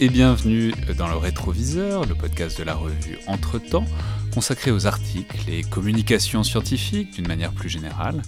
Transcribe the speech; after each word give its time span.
et 0.00 0.08
bienvenue 0.08 0.72
dans 0.96 1.08
le 1.08 1.16
Rétroviseur, 1.16 2.06
le 2.06 2.14
podcast 2.14 2.56
de 2.58 2.62
la 2.62 2.74
revue 2.74 3.18
Entre-temps, 3.26 3.84
consacré 4.32 4.70
aux 4.70 4.86
articles 4.86 5.50
et 5.50 5.62
communications 5.62 6.44
scientifiques 6.44 7.14
d'une 7.14 7.26
manière 7.26 7.52
plus 7.52 7.68
générale, 7.68 8.22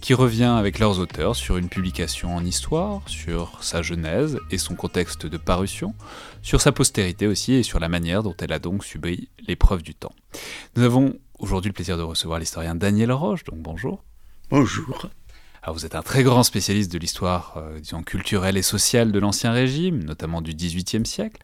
qui 0.00 0.14
revient 0.14 0.56
avec 0.58 0.80
leurs 0.80 0.98
auteurs 0.98 1.36
sur 1.36 1.58
une 1.58 1.68
publication 1.68 2.34
en 2.34 2.44
histoire, 2.44 3.02
sur 3.06 3.62
sa 3.62 3.82
genèse 3.82 4.38
et 4.50 4.58
son 4.58 4.74
contexte 4.74 5.26
de 5.26 5.36
parution, 5.36 5.94
sur 6.42 6.60
sa 6.60 6.72
postérité 6.72 7.28
aussi 7.28 7.52
et 7.52 7.62
sur 7.62 7.78
la 7.78 7.88
manière 7.88 8.24
dont 8.24 8.34
elle 8.40 8.52
a 8.52 8.58
donc 8.58 8.84
subi 8.84 9.28
l'épreuve 9.46 9.82
du 9.82 9.94
temps. 9.94 10.14
Nous 10.74 10.82
avons 10.82 11.14
aujourd'hui 11.38 11.68
le 11.68 11.74
plaisir 11.74 11.96
de 11.96 12.02
recevoir 12.02 12.40
l'historien 12.40 12.74
Daniel 12.74 13.12
Roche, 13.12 13.44
donc 13.44 13.60
bonjour. 13.60 14.02
Bonjour. 14.50 15.08
Vous 15.70 15.86
êtes 15.86 15.94
un 15.94 16.02
très 16.02 16.24
grand 16.24 16.42
spécialiste 16.42 16.90
de 16.92 16.98
l'histoire 16.98 17.54
euh, 17.56 18.02
culturelle 18.04 18.56
et 18.56 18.62
sociale 18.62 19.12
de 19.12 19.18
l'Ancien 19.20 19.52
Régime, 19.52 20.02
notamment 20.02 20.42
du 20.42 20.54
XVIIIe 20.54 21.06
siècle. 21.06 21.40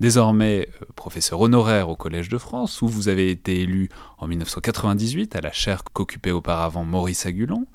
Désormais 0.00 0.68
euh, 0.82 0.86
professeur 0.96 1.40
honoraire 1.40 1.88
au 1.88 1.96
Collège 1.96 2.28
de 2.28 2.36
France, 2.36 2.82
où 2.82 2.88
vous 2.88 3.08
avez 3.08 3.30
été 3.30 3.62
élu 3.62 3.88
en 4.18 4.26
1998 4.26 5.34
à 5.34 5.40
la 5.40 5.50
chaire 5.50 5.82
qu'occupait 5.82 6.30
auparavant 6.30 6.84
Maurice 6.84 7.24
Agulon 7.24 7.66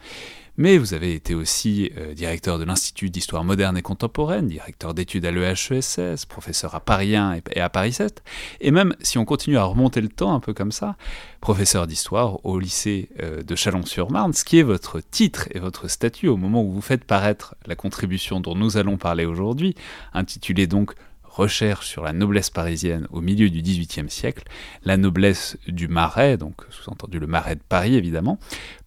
mais 0.59 0.77
vous 0.77 0.93
avez 0.93 1.13
été 1.13 1.35
aussi 1.35 1.89
euh, 1.97 2.13
directeur 2.13 2.59
de 2.59 2.65
l'Institut 2.65 3.09
d'histoire 3.09 3.45
moderne 3.45 3.77
et 3.77 3.81
contemporaine, 3.81 4.47
directeur 4.47 4.93
d'études 4.93 5.25
à 5.25 5.31
l'EHESS, 5.31 6.25
professeur 6.27 6.75
à 6.75 6.81
Paris 6.81 7.15
1 7.15 7.39
et 7.53 7.61
à 7.61 7.69
Paris 7.69 7.93
7, 7.93 8.21
et 8.59 8.69
même 8.71 8.93
si 8.99 9.17
on 9.17 9.23
continue 9.23 9.57
à 9.57 9.63
remonter 9.63 10.01
le 10.01 10.09
temps 10.09 10.35
un 10.35 10.41
peu 10.41 10.53
comme 10.53 10.73
ça, 10.73 10.97
professeur 11.39 11.87
d'histoire 11.87 12.45
au 12.45 12.59
lycée 12.59 13.07
euh, 13.21 13.41
de 13.41 13.55
Chalon-sur-Marne, 13.55 14.33
ce 14.33 14.43
qui 14.43 14.59
est 14.59 14.63
votre 14.63 14.99
titre 14.99 15.47
et 15.51 15.59
votre 15.59 15.87
statut 15.87 16.27
au 16.27 16.35
moment 16.35 16.61
où 16.61 16.73
vous 16.73 16.81
faites 16.81 17.05
paraître 17.05 17.55
la 17.65 17.75
contribution 17.75 18.41
dont 18.41 18.53
nous 18.53 18.75
allons 18.75 18.97
parler 18.97 19.23
aujourd'hui, 19.23 19.75
intitulée 20.13 20.67
donc 20.67 20.93
recherche 21.39 21.87
sur 21.87 22.03
la 22.03 22.13
noblesse 22.13 22.49
parisienne 22.49 23.07
au 23.11 23.21
milieu 23.21 23.49
du 23.49 23.61
XVIIIe 23.61 24.09
siècle, 24.09 24.43
la 24.83 24.97
noblesse 24.97 25.57
du 25.67 25.87
Marais, 25.87 26.37
donc 26.37 26.55
sous-entendu 26.69 27.17
le 27.17 27.27
Marais 27.27 27.55
de 27.55 27.61
Paris 27.67 27.95
évidemment, 27.95 28.37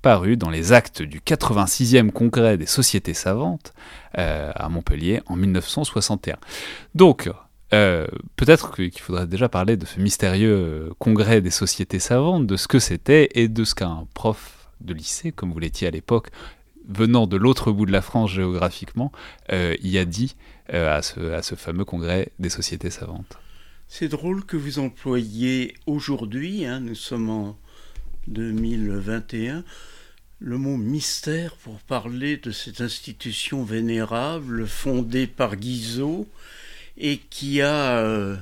paru 0.02 0.36
dans 0.36 0.50
les 0.50 0.72
actes 0.72 1.02
du 1.02 1.20
86e 1.20 2.10
congrès 2.10 2.58
des 2.58 2.66
sociétés 2.66 3.14
savantes 3.14 3.72
euh, 4.18 4.52
à 4.54 4.68
Montpellier 4.68 5.22
en 5.26 5.36
1961. 5.36 6.36
Donc, 6.94 7.30
euh, 7.72 8.06
peut-être 8.36 8.74
qu'il 8.76 8.98
faudrait 8.98 9.26
déjà 9.26 9.48
parler 9.48 9.76
de 9.76 9.86
ce 9.86 9.98
mystérieux 9.98 10.54
euh, 10.54 10.90
congrès 10.98 11.40
des 11.40 11.50
sociétés 11.50 12.00
savantes, 12.00 12.46
de 12.46 12.56
ce 12.56 12.68
que 12.68 12.78
c'était 12.78 13.30
et 13.34 13.48
de 13.48 13.64
ce 13.64 13.74
qu'un 13.74 14.06
prof 14.12 14.68
de 14.82 14.92
lycée, 14.92 15.32
comme 15.32 15.52
vous 15.52 15.58
l'étiez 15.58 15.88
à 15.88 15.90
l'époque, 15.90 16.28
venant 16.88 17.26
de 17.26 17.36
l'autre 17.36 17.72
bout 17.72 17.86
de 17.86 17.92
la 17.92 18.02
France 18.02 18.30
géographiquement, 18.30 19.12
y 19.50 19.98
a 19.98 20.04
dit 20.04 20.34
euh, 20.72 20.96
à, 20.96 21.02
ce, 21.02 21.54
fameux 21.54 21.84
congrès 21.84 22.28
des 22.38 22.48
sociétés 22.48 22.88
savantes. 22.88 23.36
C'est 23.88 24.08
drôle 24.08 24.44
que 24.44 24.56
vous 24.56 24.78
employiez 24.78 25.74
aujourd'hui, 25.86 26.64
hein, 26.64 26.80
nous 26.80 26.94
sommes 26.94 27.28
en 27.28 27.58
2021, 28.28 29.64
le 30.38 30.58
mot 30.58 30.76
mystère 30.78 31.56
pour 31.56 31.80
parler 31.80 32.38
de 32.38 32.52
cette 32.52 32.80
institution 32.80 33.64
vénérable 33.64 34.66
fondée 34.66 35.26
par 35.26 35.56
Guizot 35.56 36.26
et 36.96 37.18
qui 37.18 37.60
a 37.60 37.98
euh, 37.98 38.36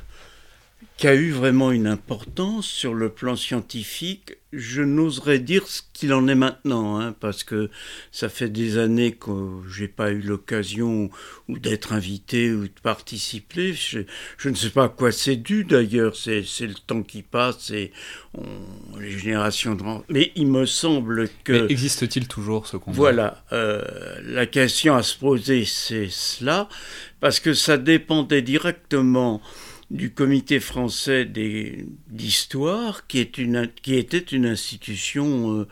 qui 1.01 1.09
a 1.09 1.15
eu 1.15 1.31
vraiment 1.31 1.73
une 1.73 1.87
importance 1.87 2.67
sur 2.67 2.93
le 2.93 3.09
plan 3.09 3.35
scientifique. 3.35 4.37
Je 4.53 4.83
n'oserais 4.83 5.39
dire 5.39 5.67
ce 5.67 5.81
qu'il 5.95 6.13
en 6.13 6.29
est 6.29 6.35
maintenant, 6.35 7.01
hein, 7.01 7.15
parce 7.19 7.43
que 7.43 7.71
ça 8.13 8.29
fait 8.29 8.51
des 8.51 8.77
années 8.77 9.13
que 9.13 9.31
j'ai 9.75 9.89
pas 9.89 10.11
eu 10.11 10.21
l'occasion 10.21 11.09
ou 11.49 11.59
d'être 11.59 11.95
invité 11.95 12.53
ou 12.53 12.65
de 12.65 12.81
participer. 12.83 13.73
Je, 13.73 14.01
ne 14.47 14.55
sais 14.55 14.69
pas 14.69 14.85
à 14.85 14.89
quoi 14.91 15.11
c'est 15.11 15.37
dû 15.37 15.65
d'ailleurs. 15.65 16.17
C'est, 16.17 16.43
le 16.61 16.75
temps 16.75 17.03
qui 17.03 17.23
passe 17.23 17.71
et 17.71 17.93
les 18.99 19.19
générations 19.19 19.77
de... 19.77 19.83
Mais 20.11 20.33
il 20.37 20.49
me 20.49 20.67
semble 20.67 21.31
que... 21.45 21.71
existe-t-il 21.71 22.29
toujours 22.29 22.67
ce 22.67 22.77
congrès 22.77 22.99
Voilà. 22.99 23.43
Euh, 23.53 23.83
la 24.23 24.45
question 24.45 24.97
à 24.97 25.03
se 25.03 25.17
poser, 25.17 25.65
c'est 25.65 26.11
cela, 26.11 26.69
parce 27.21 27.41
que 27.41 27.55
ça 27.55 27.79
dépendait 27.79 28.43
directement 28.43 29.41
du 29.91 30.13
comité 30.13 30.61
français 30.61 31.25
d'histoire, 32.09 33.07
qui, 33.07 33.19
était 33.19 34.19
une 34.19 34.47
institution 34.47 35.59
euh, 35.59 35.69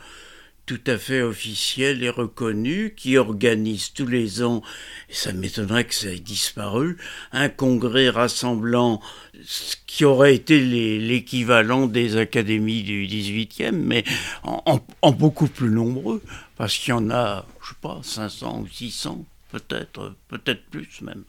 tout 0.66 0.80
à 0.86 0.98
fait 0.98 1.22
officielle 1.22 2.02
et 2.02 2.10
reconnue, 2.10 2.94
qui 2.96 3.16
organise 3.16 3.92
tous 3.92 4.06
les 4.06 4.42
ans, 4.42 4.62
et 5.08 5.14
ça 5.14 5.32
m'étonnerait 5.32 5.84
que 5.84 5.94
ça 5.94 6.08
ait 6.08 6.18
disparu, 6.18 6.96
un 7.32 7.48
congrès 7.48 8.10
rassemblant 8.10 9.00
ce 9.44 9.76
qui 9.86 10.04
aurait 10.04 10.34
été 10.34 10.60
l'équivalent 10.98 11.86
des 11.86 12.16
académies 12.16 12.82
du 12.82 13.06
18e, 13.06 13.70
mais 13.70 14.02
en, 14.42 14.84
en 15.00 15.12
beaucoup 15.12 15.46
plus 15.46 15.70
nombreux, 15.70 16.22
parce 16.56 16.76
qu'il 16.76 16.90
y 16.90 16.92
en 16.92 17.08
a, 17.10 17.46
je 17.62 17.68
sais 17.68 17.76
pas, 17.80 18.00
500 18.02 18.62
ou 18.62 18.66
600, 18.66 19.24
peut-être, 19.52 20.14
peut-être 20.28 20.64
plus 20.70 21.00
même 21.02 21.24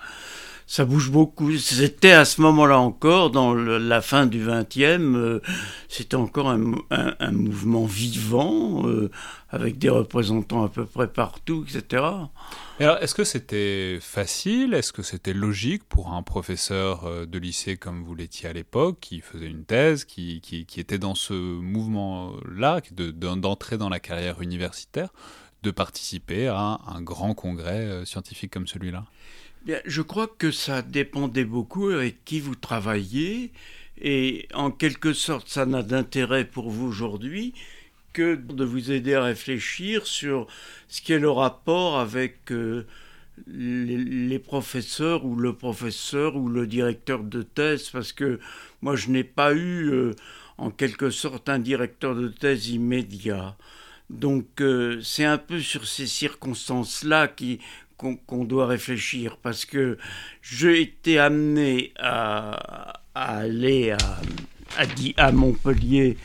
ça 0.69 0.85
bouge 0.85 1.09
beaucoup. 1.09 1.57
C'était 1.57 2.11
à 2.11 2.25
ce 2.25 2.41
moment-là 2.41 2.77
encore, 2.77 3.31
dans 3.31 3.55
la 3.55 4.01
fin 4.01 4.27
du 4.27 4.45
XXe, 4.45 5.01
euh, 5.01 5.41
c'était 5.87 6.15
encore 6.15 6.47
un, 6.47 7.31
mouvement 7.31 7.85
vivant, 7.85 8.87
euh, 8.87 9.09
avec 9.49 9.79
des 9.79 9.89
représentants 9.89 10.63
à 10.63 10.69
peu 10.69 10.85
près 10.85 11.07
partout, 11.07 11.65
etc. 11.67 12.03
alors, 12.79 12.97
est-ce 13.01 13.15
que 13.15 13.23
c'était 13.23 13.97
facile? 13.99 14.75
Est-ce 14.75 14.93
que 14.93 15.01
c'était 15.01 15.33
logique 15.33 15.85
pour 15.85 16.13
un 16.13 16.21
professeur 16.21 17.05
euh, 17.05 17.25
de 17.25 17.39
lycée 17.39 17.75
comme 17.75 18.03
vous 18.03 18.13
l'étiez 18.13 18.47
à 18.47 18.53
l'époque, 18.53 18.99
qui 19.01 19.21
faisait 19.21 19.47
une 19.47 19.65
thèse, 19.65 20.05
qui, 20.05 20.39
était 20.77 20.99
dans 20.99 21.15
ce 21.15 21.33
mouvement-là, 21.33 22.81
d'entrer 22.91 23.79
dans 23.79 23.89
la 23.89 23.99
carrière 23.99 24.39
universitaire, 24.39 25.09
de 25.63 25.71
participer 25.71 26.47
à 26.47 26.79
un 26.85 27.01
grand 27.01 27.33
congrès 27.33 28.05
scientifique 28.05 28.53
comme 28.53 28.67
celui-là? 28.67 29.05
Je 29.65 30.01
crois 30.01 30.27
que 30.27 30.51
ça 30.51 30.81
dépendait 30.81 31.45
beaucoup 31.45 31.89
avec 31.89 32.23
qui 32.25 32.39
vous 32.39 32.55
travaillez 32.55 33.51
et 34.01 34.47
en 34.53 34.71
quelque 34.71 35.13
sorte 35.13 35.49
ça 35.49 35.65
n'a 35.65 35.83
d'intérêt 35.83 36.45
pour 36.45 36.69
vous 36.69 36.87
aujourd'hui 36.87 37.53
que 38.13 38.35
de 38.35 38.63
vous 38.63 38.91
aider 38.91 39.13
à 39.13 39.23
réfléchir 39.23 40.07
sur 40.07 40.47
ce 40.87 41.01
qu'est 41.01 41.19
le 41.19 41.29
rapport 41.29 41.99
avec 41.99 42.51
euh, 42.51 42.85
les, 43.47 44.39
professeurs 44.39 45.25
ou 45.25 45.35
le 45.35 45.53
professeur 45.53 46.35
ou 46.35 46.47
le 46.49 46.65
directeur 46.65 47.23
de 47.23 47.43
thèse 47.43 47.89
parce 47.89 48.13
que 48.13 48.39
moi 48.81 48.95
je 48.95 49.09
n'ai 49.09 49.23
pas 49.23 49.53
eu 49.53 49.89
euh, 49.91 50.13
en 50.57 50.71
quelque 50.71 51.09
sorte 51.09 51.49
un 51.49 51.59
directeur 51.59 52.15
de 52.15 52.29
thèse 52.29 52.69
immédiat. 52.69 53.55
Donc 54.09 54.61
euh, 54.61 54.99
c'est 55.01 55.25
un 55.25 55.37
peu 55.37 55.59
sur 55.59 55.85
ces 55.87 56.07
circonstances-là 56.07 57.27
qui 57.27 57.59
qu'on 57.99 58.45
doit 58.45 58.67
réfléchir 58.67 59.37
parce 59.41 59.65
que 59.65 59.97
j'ai 60.41 60.81
été 60.81 61.19
amené 61.19 61.93
à, 61.99 63.01
aller 63.13 63.91
à, 63.91 63.97
à, 65.17 65.31
Montpellier 65.31 66.17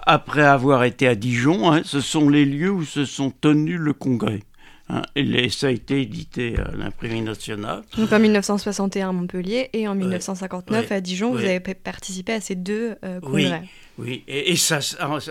après 0.00 0.42
avoir 0.42 0.84
été 0.84 1.06
à 1.06 1.14
Dijon. 1.14 1.72
Hein. 1.72 1.82
ce 1.84 2.00
sont 2.00 2.28
les 2.28 2.44
lieux 2.44 2.70
où 2.70 2.84
se 2.84 3.04
sont 3.04 3.30
tenus 3.30 3.78
le 3.78 3.92
congrès. 3.92 4.40
Hein. 4.88 5.02
et 5.14 5.48
ça 5.48 5.68
a 5.68 5.70
été 5.70 6.02
édité 6.02 6.56
à 6.58 6.72
l'imprimerie 6.76 7.22
nationale. 7.22 7.82
Donc 7.96 8.12
en 8.12 8.18
1961 8.18 9.08
à 9.08 9.12
Montpellier 9.12 9.70
et 9.72 9.86
en 9.86 9.94
1959 9.94 10.90
à 10.90 11.00
Dijon, 11.00 11.30
vous 11.30 11.38
avez 11.38 11.60
participé 11.60 12.32
à 12.32 12.40
ces 12.40 12.56
deux 12.56 12.96
euh, 13.04 13.20
congrès. 13.20 13.62
Oui, 13.98 14.24
et, 14.26 14.56
ça, 14.56 14.80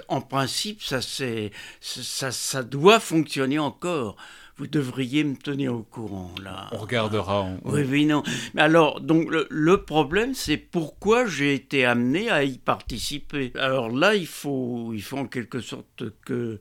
en, 0.08 0.22
principe, 0.22 0.82
ça, 0.82 1.00
ça, 1.02 2.32
ça 2.32 2.64
doit 2.64 3.00
fonctionner 3.00 3.60
encore 3.60 4.16
vous 4.62 4.68
devriez 4.68 5.24
me 5.24 5.36
tenir 5.36 5.74
au 5.74 5.82
courant 5.82 6.36
là. 6.40 6.70
On 6.72 6.78
regardera. 6.78 7.50
Oui, 7.64 7.82
oui, 7.82 8.06
non. 8.06 8.22
Mais 8.54 8.62
alors, 8.62 9.02
donc 9.02 9.28
le, 9.32 9.78
problème, 9.84 10.36
c'est 10.36 10.58
pourquoi 10.58 11.26
j'ai 11.26 11.56
été 11.56 11.84
amené 11.84 12.30
à 12.30 12.44
y 12.44 12.60
participer. 12.60 13.52
Alors 13.58 13.90
là, 13.90 14.14
il 14.14 14.28
faut, 14.28 14.92
il 14.94 15.02
faut 15.02 15.18
en 15.18 15.26
quelque 15.26 15.62
sorte 15.62 16.04
que 16.24 16.60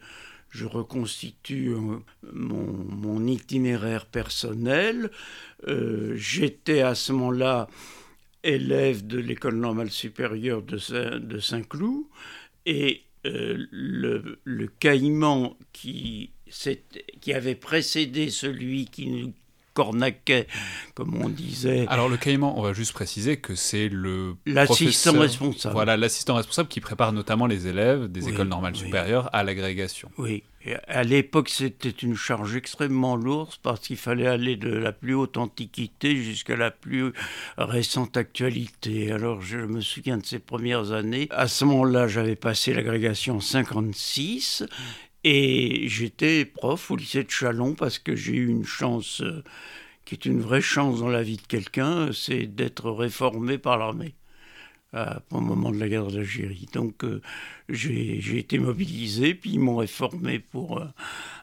je 0.49 0.65
reconstitue 0.65 1.75
euh, 1.75 1.99
mon, 2.33 3.27
itinéraire 3.27 4.07
personnel. 4.07 5.11
Euh, 5.69 6.15
j'étais 6.17 6.81
à 6.81 6.95
ce 6.95 7.13
moment-là 7.13 7.69
élève 8.43 9.07
de 9.07 9.19
l'école 9.19 9.57
normale 9.57 9.91
supérieure 9.91 10.63
de, 10.63 10.79
Saint-Cloud 11.39 12.07
et 12.65 13.03
euh, 13.27 13.67
le, 13.71 14.41
le 14.45 14.67
caïman 14.69 15.55
qui 15.75 16.31
qui 17.21 17.33
avait 17.33 17.55
précédé 17.55 18.31
celui 18.31 18.87
qui 18.87 19.09
nous 19.09 19.33
cornaquait, 19.75 20.47
comme 20.95 21.23
on 21.23 21.29
disait. 21.29 21.87
Alors 21.89 22.09
le 22.09 22.17
caïman, 22.17 22.55
on 22.57 22.63
va 22.63 22.73
juste 22.73 22.93
préciser 22.93 23.37
que 23.37 23.55
c'est 23.55 23.89
le 23.89 24.35
l'assistant 24.47 25.19
responsable. 25.19 25.73
Voilà, 25.73 25.97
l'assistant 25.97 26.35
responsable 26.35 26.69
qui 26.69 26.81
prépare 26.81 27.13
notamment 27.13 27.47
les 27.47 27.67
élèves 27.67 28.09
des 28.11 28.29
écoles 28.29 28.49
normales 28.49 28.77
supérieures 28.77 29.31
à 29.33 29.45
l'agrégation. 29.45 30.11
Oui, 30.19 30.43
Et 30.65 30.75
à 30.89 31.05
l'époque, 31.05 31.49
c'était 31.49 31.89
une 31.89 32.17
charge 32.17 32.57
extrêmement 32.57 33.17
lourde 33.17 33.55
parce 33.63 33.81
qu'il 33.81 33.97
fallait 33.97 34.27
aller 34.27 34.57
de 34.57 34.71
la 34.71 34.93
plus 34.93 35.15
haute 35.15 35.37
antiquité 35.37 36.17
jusqu'à 36.17 36.57
la 36.57 36.71
plus 36.71 37.13
récente 37.57 38.17
actualité. 38.17 39.13
Alors, 39.13 39.41
je 39.41 39.59
me 39.59 39.81
souviens 39.81 40.19
de 40.19 40.27
ces 40.27 40.41
premières 40.41 40.93
années. 40.93 41.29
À 41.31 41.49
ce 41.49 41.65
moment-là, 41.65 42.09
j'avais 42.09 42.37
passé 42.37 42.75
l'agrégation 42.75 43.41
56 43.41 44.65
et 45.25 45.89
j'étais 45.89 46.45
prof 46.45 46.91
au 46.91 46.97
lycée 46.97 47.25
de 47.25 47.31
Chalon 47.31 47.75
parce 47.75 47.99
que 47.99 48.15
j'ai 48.17 48.35
eu 48.35 48.49
une 48.49 48.65
chance 48.65 49.21
euh, 49.23 49.43
qui 50.05 50.15
est 50.15 50.25
une 50.27 50.41
vraie 50.41 50.63
chance 50.63 51.01
dans 51.01 51.09
la 51.09 51.23
vie 51.23 51.37
de 51.37 51.47
quelqu'un, 51.47 52.11
c'est 52.13 52.47
d'être 52.47 52.91
réformé 52.91 53.59
par 53.59 53.79
l'armée 53.79 54.15
au 55.31 55.41
moment 55.41 55.71
de 55.71 55.79
la 55.79 55.89
guerre 55.89 56.07
d'Algérie. 56.07 56.67
Donc 56.73 57.05
euh, 57.05 57.21
j'ai 57.69 58.39
été 58.39 58.59
mobilisé, 58.59 59.35
puis 59.35 59.53
ils 59.53 59.61
m'ont 59.61 59.77
réformé 59.77 60.39
pour 60.39 60.79
euh, 60.79 60.87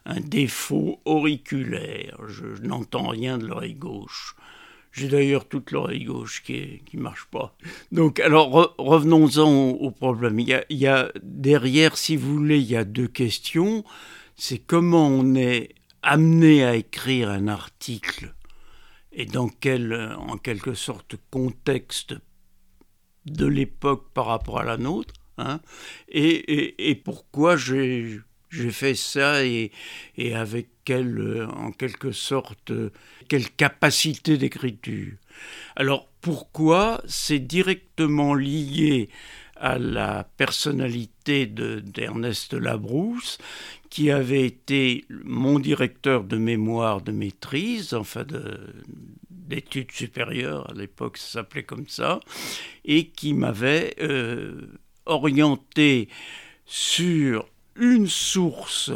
un 0.05 0.19
défaut 0.19 0.99
auriculaire. 1.05 2.17
Je, 2.27 2.45
n'entends 2.61 3.07
rien 3.07 3.37
de 3.37 3.47
l'oreille 3.47 3.75
gauche. 3.75 4.35
J'ai 4.97 5.09
d'ailleurs 5.09 5.47
toute 5.47 5.69
l'oreille 5.69 6.05
gauche 6.05 6.41
qui 6.41 6.81
ne 6.93 6.99
marche 6.99 7.25
pas. 7.29 7.55
Donc, 7.91 8.19
alors, 8.19 8.73
revenons-en 8.79 9.69
au, 9.69 9.91
problème. 9.91 10.39
Il 10.39 10.63
y, 10.71 10.87
a, 10.87 11.11
derrière, 11.21 11.97
si 11.97 12.15
vous 12.15 12.33
voulez, 12.33 12.57
il 12.57 12.65
y 12.65 12.75
a 12.75 12.83
deux 12.83 13.07
questions. 13.07 13.83
C'est 14.35 14.57
comment 14.57 15.07
on 15.07 15.35
est 15.35 15.75
amené 16.01 16.63
à 16.63 16.75
écrire 16.75 17.29
un 17.29 17.47
article 17.47 18.33
et 19.11 19.25
dans 19.25 19.49
quel, 19.49 20.15
en 20.17 20.37
quelque 20.37 20.73
sorte, 20.73 21.15
contexte 21.29 22.15
de 23.25 23.45
l'époque 23.45 24.11
par 24.13 24.25
rapport 24.25 24.59
à 24.59 24.63
la 24.63 24.77
nôtre, 24.77 25.13
hein, 25.37 25.59
et, 26.07 27.01
pourquoi 27.03 27.55
j'ai 27.55 28.19
fait 28.49 28.95
ça 28.95 29.45
et, 29.45 29.71
avec 30.33 30.67
quelle, 30.85 31.47
en 31.53 31.71
quelque 31.71 32.11
sorte, 32.11 32.71
quelle 33.27 33.49
capacité 33.51 34.37
d'écriture. 34.37 35.13
Alors 35.75 36.07
pourquoi 36.21 37.01
c'est 37.07 37.39
directement 37.39 38.33
lié 38.33 39.09
à 39.59 39.77
la 39.79 40.23
personnalité 40.37 41.45
d'Ernest 41.45 42.53
Labrousse, 42.53 43.37
qui 43.89 44.11
avait 44.11 44.45
été 44.45 45.05
mon 45.09 45.59
directeur 45.59 46.23
de 46.23 46.37
mémoire 46.37 47.01
de 47.01 47.11
maîtrise, 47.11 47.93
enfin 47.93 48.25
d'études 49.29 49.91
supérieures, 49.91 50.69
à 50.69 50.73
l'époque 50.73 51.17
ça 51.17 51.39
s'appelait 51.39 51.63
comme 51.63 51.87
ça, 51.87 52.19
et 52.85 53.07
qui 53.07 53.33
m'avait 53.33 53.95
euh, 54.01 54.67
orienté 55.05 56.09
sur 56.65 57.47
une 57.79 58.07
source 58.07 58.91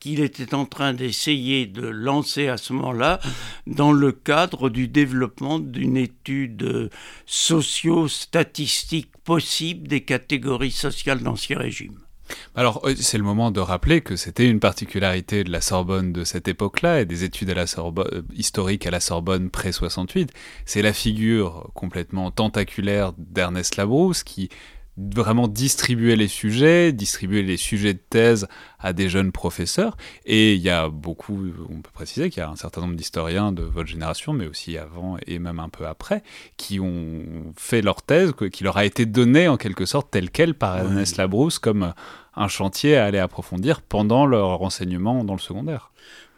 qu'il 0.00 0.20
était 0.20 0.54
en 0.54 0.64
train 0.64 0.94
d'essayer 0.94 1.66
de 1.66 1.86
lancer 1.86 2.48
à 2.48 2.56
ce 2.56 2.72
moment-là 2.72 3.20
dans 3.66 3.92
le 3.92 4.12
cadre 4.12 4.70
du 4.70 4.88
développement 4.88 5.58
d'une 5.58 5.98
étude 5.98 6.90
socio-statistique 7.26 9.12
possible 9.24 9.86
des 9.86 10.00
catégories 10.00 10.70
sociales 10.70 11.22
d'Ancien 11.22 11.58
Régime. 11.58 11.98
Alors, 12.54 12.80
euh, 12.84 12.94
c'est 12.96 13.18
le 13.18 13.24
moment 13.24 13.50
de 13.50 13.60
rappeler 13.60 14.00
que 14.00 14.16
c'était 14.16 14.48
une 14.48 14.60
particularité 14.60 15.44
de 15.44 15.50
la 15.50 15.60
Sorbonne 15.60 16.12
de 16.12 16.24
cette 16.24 16.48
époque-là 16.48 17.00
et 17.00 17.04
des 17.04 17.24
études 17.24 17.50
à 17.50 17.54
la 17.54 17.66
Sorbonne, 17.66 18.08
euh, 18.12 18.22
historiques 18.34 18.86
à 18.86 18.90
la 18.90 19.00
Sorbonne 19.00 19.50
pré-68. 19.50 20.28
C'est 20.64 20.82
la 20.82 20.92
figure 20.92 21.70
complètement 21.74 22.30
tentaculaire 22.30 23.12
d'Ernest 23.18 23.76
Labrousse 23.76 24.22
qui 24.22 24.48
vraiment 25.14 25.48
distribuer 25.48 26.16
les 26.16 26.28
sujets, 26.28 26.92
distribuer 26.92 27.42
les 27.42 27.56
sujets 27.56 27.94
de 27.94 28.02
thèse 28.10 28.46
à 28.78 28.92
des 28.92 29.08
jeunes 29.08 29.32
professeurs. 29.32 29.96
Et 30.24 30.54
il 30.54 30.60
y 30.60 30.70
a 30.70 30.88
beaucoup, 30.88 31.38
on 31.68 31.80
peut 31.80 31.90
préciser 31.92 32.30
qu'il 32.30 32.40
y 32.40 32.44
a 32.44 32.50
un 32.50 32.56
certain 32.56 32.82
nombre 32.82 32.94
d'historiens 32.94 33.52
de 33.52 33.62
votre 33.62 33.88
génération, 33.88 34.32
mais 34.32 34.46
aussi 34.46 34.76
avant 34.78 35.16
et 35.26 35.38
même 35.38 35.60
un 35.60 35.68
peu 35.68 35.86
après, 35.86 36.22
qui 36.56 36.80
ont 36.80 37.52
fait 37.56 37.82
leur 37.82 38.02
thèse, 38.02 38.32
qui 38.52 38.64
leur 38.64 38.76
a 38.76 38.84
été 38.84 39.06
donnée 39.06 39.48
en 39.48 39.56
quelque 39.56 39.86
sorte 39.86 40.10
telle 40.10 40.30
qu'elle 40.30 40.54
par 40.54 40.78
Ernest 40.78 41.16
Labrousse 41.16 41.58
comme 41.58 41.92
un 42.34 42.48
chantier 42.48 42.96
à 42.96 43.06
aller 43.06 43.18
approfondir 43.18 43.82
pendant 43.82 44.26
leur 44.26 44.62
enseignement 44.62 45.24
dans 45.24 45.34
le 45.34 45.40
secondaire. 45.40 45.90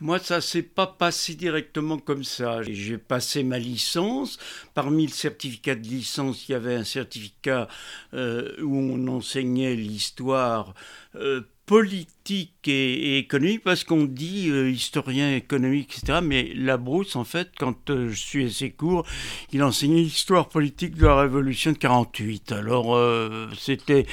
Moi, 0.03 0.19
ça 0.19 0.41
s'est 0.41 0.65
pas 0.65 0.89
passé 0.89 1.37
directement 1.37 1.97
comme 1.97 2.25
ça. 2.25 2.61
J'ai 2.65 2.99
passé 2.99 3.45
ma 3.45 3.61
licence. 3.61 4.37
Parmi 4.75 5.07
le 5.07 5.13
certificat 5.13 5.77
de 5.77 5.87
licence, 5.87 6.49
il 6.49 6.53
y 6.53 6.55
avait 6.57 6.75
un 6.75 6.83
certificat 6.83 7.69
euh, 8.13 8.53
où 8.61 8.77
on 8.77 9.07
enseignait 9.07 9.77
l'histoire 9.77 10.75
euh, 11.15 11.43
politique 11.73 12.69
et, 12.69 13.17
économique 13.17 13.63
parce 13.63 13.83
qu'on 13.83 14.05
dit 14.05 14.51
euh, 14.51 14.69
historien 14.69 15.35
économique, 15.35 15.97
etc. 15.97 16.19
Mais 16.23 16.53
Labrousse, 16.55 17.17
en 17.17 17.25
fait, 17.25 17.49
quand 17.59 17.89
euh, 17.89 18.11
je 18.11 18.15
suis 18.15 18.45
à 18.45 18.51
ses 18.51 18.73
cours, 18.73 19.07
il 19.55 19.63
enseignait 19.63 20.03
l'histoire 20.03 20.51
politique 20.51 20.97
de 20.97 21.07
la 21.07 21.19
Révolution 21.19 21.73
de 21.73 21.79
48. 21.79 22.53
Alors, 22.53 22.95
euh, 22.95 23.49
c'était... 23.59 24.05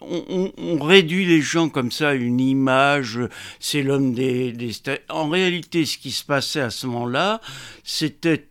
On, 0.00 0.78
réduit 0.82 1.26
les 1.26 1.42
gens 1.42 1.68
comme 1.68 1.92
ça 1.92 2.10
à 2.10 2.14
une 2.14 2.40
image, 2.40 3.20
c'est 3.60 3.82
l'homme 3.82 4.14
des, 4.14 4.52
des... 4.52 4.72
En 5.10 5.28
réalité, 5.28 5.84
ce 5.84 5.98
qui 5.98 6.10
se 6.10 6.24
passait 6.24 6.62
à 6.62 6.70
ce 6.70 6.86
moment-là, 6.86 7.42
c'était 7.82 8.46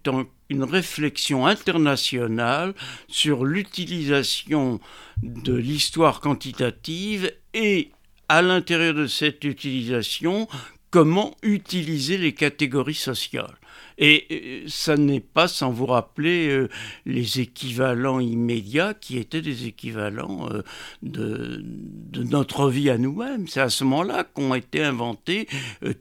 une 0.49 0.63
réflexion 0.63 1.47
internationale 1.47 2.75
sur 3.07 3.45
l'utilisation 3.45 4.79
de 5.23 5.55
l'histoire 5.55 6.21
quantitative 6.21 7.33
et 7.55 7.91
à 8.33 8.41
l'intérieur 8.41 8.95
de 8.95 9.05
cette 9.05 9.43
utilisation, 9.43 10.47
comment 10.89 11.35
utiliser 11.43 12.17
les 12.17 12.33
catégories 12.33 12.95
sociales. 12.95 13.59
Et 13.97 14.25
euh, 14.31 14.67
ça 14.67 14.97
n'est 14.97 15.19
pas 15.19 15.47
sans 15.47 15.71
vous 15.71 15.85
rappeler 15.85 16.47
euh, 16.49 16.69
les 17.05 17.39
équivalents 17.39 18.19
immédiats 18.19 18.93
qui 18.93 19.17
étaient 19.17 19.41
des 19.41 19.67
équivalents 19.67 20.49
euh, 20.51 20.61
de, 21.01 21.61
de, 21.63 22.23
notre 22.23 22.69
vie 22.69 22.89
à 22.89 22.97
nous-mêmes. 22.97 23.47
C'est 23.47 23.61
à 23.61 23.69
ce 23.69 23.83
moment-là 23.83 24.23
qu'ont 24.23 24.55
été 24.55 24.83
inventés 24.83 25.47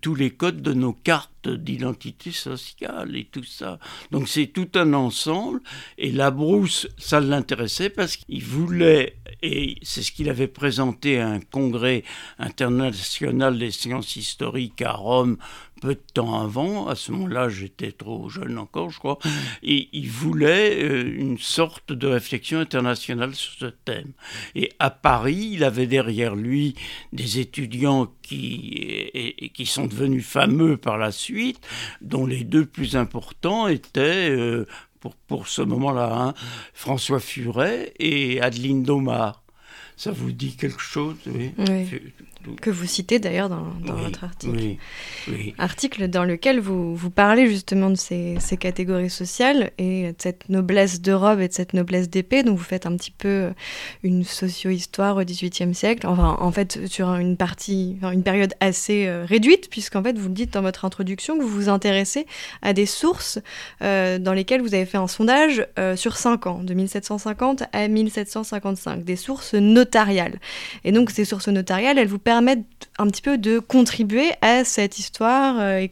tous 0.00 0.14
les 0.14 0.30
codes 0.30 0.62
de 0.62 0.72
nos 0.72 0.92
cartes 0.92 1.30
d'identité 1.48 2.30
sociale 2.30 3.16
et 3.16 3.24
tout 3.24 3.44
ça. 3.44 3.78
Donc 4.10 4.28
c'est 4.28 4.46
tout 4.46 4.69
un 4.74 4.92
ensemble. 4.92 5.60
Et 5.98 6.12
la 6.12 6.30
brousse, 6.30 6.86
ça 6.98 7.20
l'intéressait 7.20 7.90
parce 7.90 8.16
qu'il 8.16 8.44
voulait, 8.44 9.16
et 9.42 9.76
c'est 9.82 10.02
ce 10.02 10.12
qu'il 10.12 10.28
avait 10.28 10.48
présenté 10.48 11.20
à 11.20 11.28
un 11.28 11.40
congrès 11.40 12.04
international 12.38 13.58
des 13.58 13.70
sciences 13.70 14.17
historiques 14.17 14.82
à 14.82 14.93
Rome 14.93 15.36
peu 15.82 15.94
de 15.94 16.01
temps 16.15 16.41
avant, 16.41 16.86
à 16.86 16.94
ce 16.94 17.10
moment-là 17.10 17.48
j'étais 17.48 17.91
trop 17.91 18.29
jeune 18.29 18.56
encore 18.56 18.91
je 18.91 19.01
crois, 19.01 19.19
et 19.65 19.89
il 19.93 20.08
voulait 20.08 20.81
euh, 20.81 21.12
une 21.19 21.39
sorte 21.39 21.93
de 21.93 22.06
réflexion 22.06 22.60
internationale 22.60 23.34
sur 23.34 23.53
ce 23.58 23.67
thème. 23.67 24.12
Et 24.55 24.70
à 24.79 24.91
Paris, 24.91 25.51
il 25.55 25.65
avait 25.65 25.89
derrière 25.89 26.36
lui 26.36 26.74
des 27.12 27.41
étudiants 27.41 28.12
qui, 28.22 29.51
qui 29.53 29.67
sont 29.67 29.86
devenus 29.86 30.24
fameux 30.24 30.77
par 30.77 30.98
la 30.98 31.10
suite, 31.10 31.60
dont 32.01 32.27
les 32.27 32.44
deux 32.44 32.65
plus 32.65 32.96
importants 32.96 33.67
étaient... 33.67 34.31
Euh, 34.31 34.67
pour, 35.01 35.17
pour 35.17 35.48
ce 35.48 35.62
moment-là, 35.62 36.15
hein, 36.15 36.34
François 36.74 37.19
Furet 37.19 37.93
et 37.98 38.41
Adeline 38.41 38.84
Domard. 38.84 39.42
Ça 39.96 40.11
vous 40.11 40.32
dit 40.32 40.56
quelque 40.56 40.81
chose 40.81 41.17
oui. 41.27 41.53
Que 42.61 42.70
vous 42.70 42.87
citez 42.87 43.20
d'ailleurs 43.20 43.49
dans, 43.49 43.63
votre 43.84 44.25
article. 44.25 44.77
Article 45.58 46.08
dans 46.08 46.25
lequel 46.25 46.58
vous, 46.58 46.96
vous 46.96 47.11
parlez 47.11 47.46
justement 47.46 47.89
de 47.89 47.94
ces, 47.94 48.37
catégories 48.58 49.11
sociales 49.11 49.70
et 49.79 50.08
de 50.08 50.17
cette 50.19 50.49
noblesse 50.49 51.01
de 51.01 51.13
robe 51.13 51.41
et 51.41 51.49
de 51.49 51.53
cette 51.53 51.72
noblesse 51.72 52.11
d'épée. 52.11 52.43
Donc 52.43 52.58
vous 52.58 52.65
faites 52.65 52.87
un 52.87 52.96
petit 52.96 53.13
peu 53.13 53.51
une 54.03 54.25
socio-histoire 54.25 55.17
au 55.17 55.22
XVIIIe 55.22 55.75
siècle, 55.75 56.06
enfin 56.06 56.37
en 56.41 56.51
fait 56.51 56.87
sur 56.87 57.15
une 57.15 57.37
partie, 57.37 57.99
une 58.03 58.22
période 58.22 58.55
assez 58.61 59.06
euh, 59.06 59.25
réduite, 59.25 59.70
puisqu'en 59.70 60.03
fait 60.03 60.19
vous 60.19 60.29
le 60.29 60.34
dites 60.34 60.53
dans 60.53 60.63
votre 60.63 60.84
introduction 60.84 61.39
que 61.39 61.43
vous 61.43 61.49
vous 61.49 61.69
intéressez 61.69 62.27
à 62.61 62.72
des 62.72 62.87
sources 62.87 63.39
euh, 63.82 64.19
dans 64.19 64.32
lesquelles 64.32 64.63
vous 64.63 64.75
avez 64.75 64.87
fait 64.87 64.99
un 64.99 65.06
sondage 65.06 65.67
euh, 65.79 65.96
sur 65.96 66.17
5 66.17 66.46
ans, 66.46 66.63
de 66.63 66.75
1750 66.75 67.65
à 67.72 67.89
1755, 67.89 69.05
des 69.05 69.17
sources 69.17 69.55
notariales. 69.82 70.39
Et 70.84 70.93
donc 70.93 71.10
ces 71.10 71.24
sources 71.24 71.48
notariales, 71.48 71.98
elles 71.98 72.08
vous 72.08 72.19
permettent 72.19 72.65
un 72.98 73.06
petit 73.08 73.22
peu 73.22 73.39
de 73.39 73.58
contribuer 73.58 74.31
à 74.41 74.65
cette 74.65 74.98
histoire 74.98 75.56
euh, 75.58 75.86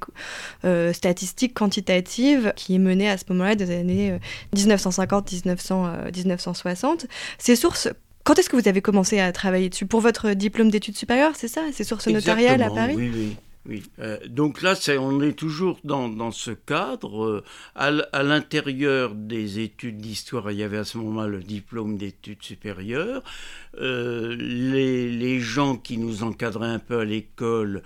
euh, 0.65 0.93
statistique 0.93 1.55
quantitative 1.55 2.53
qui 2.57 2.77
est 2.77 2.79
menée 2.79 3.09
à 3.11 3.19
ce 3.19 3.25
moment-là 3.31 3.57
des 3.57 3.71
années 3.77 4.19
1950-1960. 4.55 5.75
Euh, 5.87 7.07
Ces 7.39 7.57
sources 7.57 7.89
quand 8.23 8.39
est-ce 8.39 8.51
que 8.51 8.57
vous 8.57 8.69
avez 8.69 8.83
commencé 8.83 9.19
à 9.19 9.33
travailler 9.33 9.71
dessus? 9.71 9.87
Pour 9.87 10.03
votre 10.03 10.33
diplôme 10.33 10.71
d'études 10.71 10.97
supérieures, 10.97 11.33
c'est 11.35 11.49
ça? 11.49 11.63
Ces 11.73 11.85
sources 11.85 12.07
notariales 12.07 12.63
à 12.63 12.69
Paris? 12.69 12.95
Oui, 12.95 13.11
oui. 13.13 13.37
Oui. 13.67 13.83
Euh, 13.99 14.17
donc 14.27 14.63
là, 14.63 14.75
on 14.99 15.21
est 15.21 15.35
toujours 15.35 15.79
dans, 15.85 16.31
ce 16.31 16.51
cadre. 16.51 17.25
Euh, 17.25 17.45
à, 17.75 18.23
l'intérieur 18.23 19.15
des 19.15 19.59
études 19.59 19.99
d'histoire, 19.99 20.51
il 20.51 20.59
y 20.59 20.63
avait 20.63 20.79
à 20.79 20.85
ce 20.85 20.97
moment-là 20.97 21.29
le 21.29 21.43
diplôme 21.43 21.99
d'études 21.99 22.43
supérieures. 22.43 23.23
Euh, 23.79 24.35
les, 24.35 25.11
les, 25.11 25.41
gens 25.41 25.77
qui 25.77 25.99
nous 25.99 26.23
encadraient 26.23 26.69
un 26.69 26.79
peu 26.79 27.01
à 27.01 27.05
l'école 27.05 27.83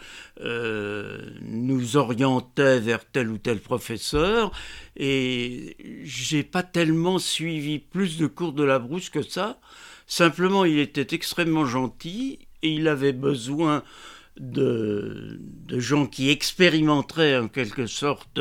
nous 1.42 1.96
orientaient 1.96 2.78
vers 2.78 3.04
tel 3.04 3.28
ou 3.28 3.38
tel 3.38 3.58
professeur, 3.58 4.52
et 4.96 5.76
j'ai 6.04 6.42
pas 6.42 6.62
tellement 6.62 7.18
suivi 7.18 7.78
plus 7.78 8.16
de 8.18 8.26
cours 8.26 8.52
de 8.52 8.64
la 8.64 8.78
brousse 8.78 9.10
que 9.10 9.22
ça. 9.22 9.58
Simplement, 10.06 10.64
il 10.64 10.78
était 10.78 11.14
extrêmement 11.14 11.66
gentil 11.66 12.38
et 12.62 12.70
il 12.70 12.88
avait 12.88 13.12
besoin 13.12 13.82
de, 14.38 15.40
gens 15.70 16.06
qui 16.06 16.30
expérimenteraient 16.30 17.38
en 17.38 17.48
quelque 17.48 17.86
sorte 17.86 18.40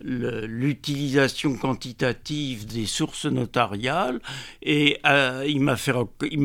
l'utilisation 0.00 1.56
quantitative 1.56 2.66
des 2.66 2.86
sources 2.86 3.26
notariales. 3.26 4.20
Et 4.62 4.98
euh, 5.06 5.44
il 5.46 5.60
m'a 5.60 5.76
fait, 5.76 5.92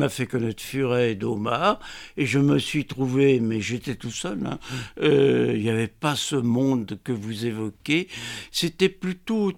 fait 0.08 0.26
connaître 0.26 0.62
Furet 0.62 1.12
et 1.12 1.14
Doma, 1.14 1.78
et 2.16 2.26
je 2.26 2.38
me 2.38 2.58
suis 2.58 2.86
trouvé, 2.86 3.40
mais 3.40 3.60
j'étais 3.60 3.94
tout 3.94 4.10
seul, 4.10 4.46
hein, 4.46 4.58
euh, 5.02 5.52
il 5.54 5.62
n'y 5.62 5.70
avait 5.70 5.86
pas 5.86 6.16
ce 6.16 6.36
monde 6.36 6.98
que 7.04 7.12
vous 7.12 7.46
évoquez, 7.46 8.08
c'était 8.50 8.88
plutôt 8.88 9.52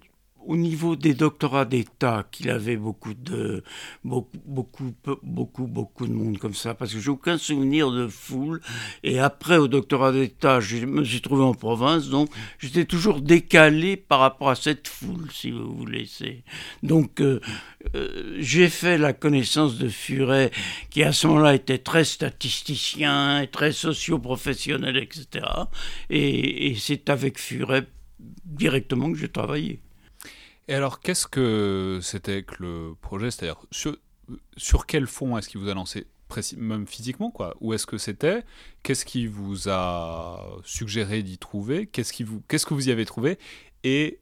au 0.45 0.55
niveau 0.55 0.95
des 0.95 1.13
doctorats 1.13 1.65
d'État, 1.65 2.27
qu'il 2.31 2.49
avait 2.49 2.77
beaucoup 2.77 3.13
de 3.13 3.63
beaucoup, 4.03 4.37
beaucoup, 4.45 4.93
beaucoup, 5.23 5.67
beaucoup 5.67 6.07
de 6.07 6.13
monde 6.13 6.37
comme 6.37 6.53
ça, 6.53 6.73
parce 6.73 6.93
que 6.93 6.99
j'ai 6.99 7.09
aucun 7.09 7.37
souvenir 7.37 7.91
de 7.91 8.07
foule. 8.07 8.61
Et 9.03 9.19
après, 9.19 9.57
au 9.57 9.67
doctorat 9.67 10.11
d'État, 10.11 10.59
je 10.59 10.85
me 10.85 11.03
suis 11.03 11.21
trouvé 11.21 11.43
en 11.43 11.53
province, 11.53 12.09
donc 12.09 12.29
j'étais 12.57 12.85
toujours 12.85 13.21
décalé 13.21 13.97
par 13.97 14.19
rapport 14.19 14.49
à 14.49 14.55
cette 14.55 14.87
foule, 14.87 15.27
si 15.31 15.51
vous 15.51 15.75
voulez. 15.75 16.07
Donc, 16.83 17.21
euh, 17.21 17.39
euh, 17.95 18.37
j'ai 18.39 18.69
fait 18.69 18.97
la 18.97 19.13
connaissance 19.13 19.77
de 19.77 19.89
Furet, 19.89 20.51
qui 20.89 21.03
à 21.03 21.11
ce 21.11 21.27
moment-là 21.27 21.55
était 21.55 21.77
très 21.77 22.03
statisticien, 22.03 23.41
et 23.41 23.47
très 23.47 23.71
socio-professionnel, 23.71 24.97
etc. 24.97 25.45
Et, 26.09 26.67
et 26.67 26.75
c'est 26.75 27.09
avec 27.09 27.39
Furet 27.39 27.87
directement 28.45 29.11
que 29.11 29.17
j'ai 29.17 29.29
travaillé. 29.29 29.79
Et 30.69 30.75
alors, 30.75 30.99
qu'est-ce 30.99 31.25
que 31.25 31.97
c'était 31.99 32.43
que 32.43 32.53
le 32.59 32.93
projet? 33.01 33.31
C'est-à-dire, 33.31 33.59
sur, 33.71 33.97
sur, 34.55 34.85
quel 34.85 35.07
fond 35.07 35.35
est-ce 35.35 35.49
qu'il 35.49 35.59
vous 35.59 35.67
a 35.67 35.73
lancé? 35.73 36.05
Même 36.57 36.85
physiquement, 36.85 37.31
quoi. 37.31 37.57
Où 37.59 37.73
est-ce 37.73 37.87
que 37.87 37.97
c'était? 37.97 38.43
Qu'est-ce 38.83 39.03
qui 39.03 39.25
vous 39.25 39.67
a 39.67 40.59
suggéré 40.63 41.23
d'y 41.23 41.39
trouver? 41.39 41.87
Qu'est-ce 41.87 42.13
qui 42.13 42.23
vous, 42.23 42.43
qu'est-ce 42.47 42.67
que 42.67 42.75
vous 42.75 42.87
y 42.87 42.91
avez 42.91 43.05
trouvé? 43.05 43.39
Et 43.83 44.19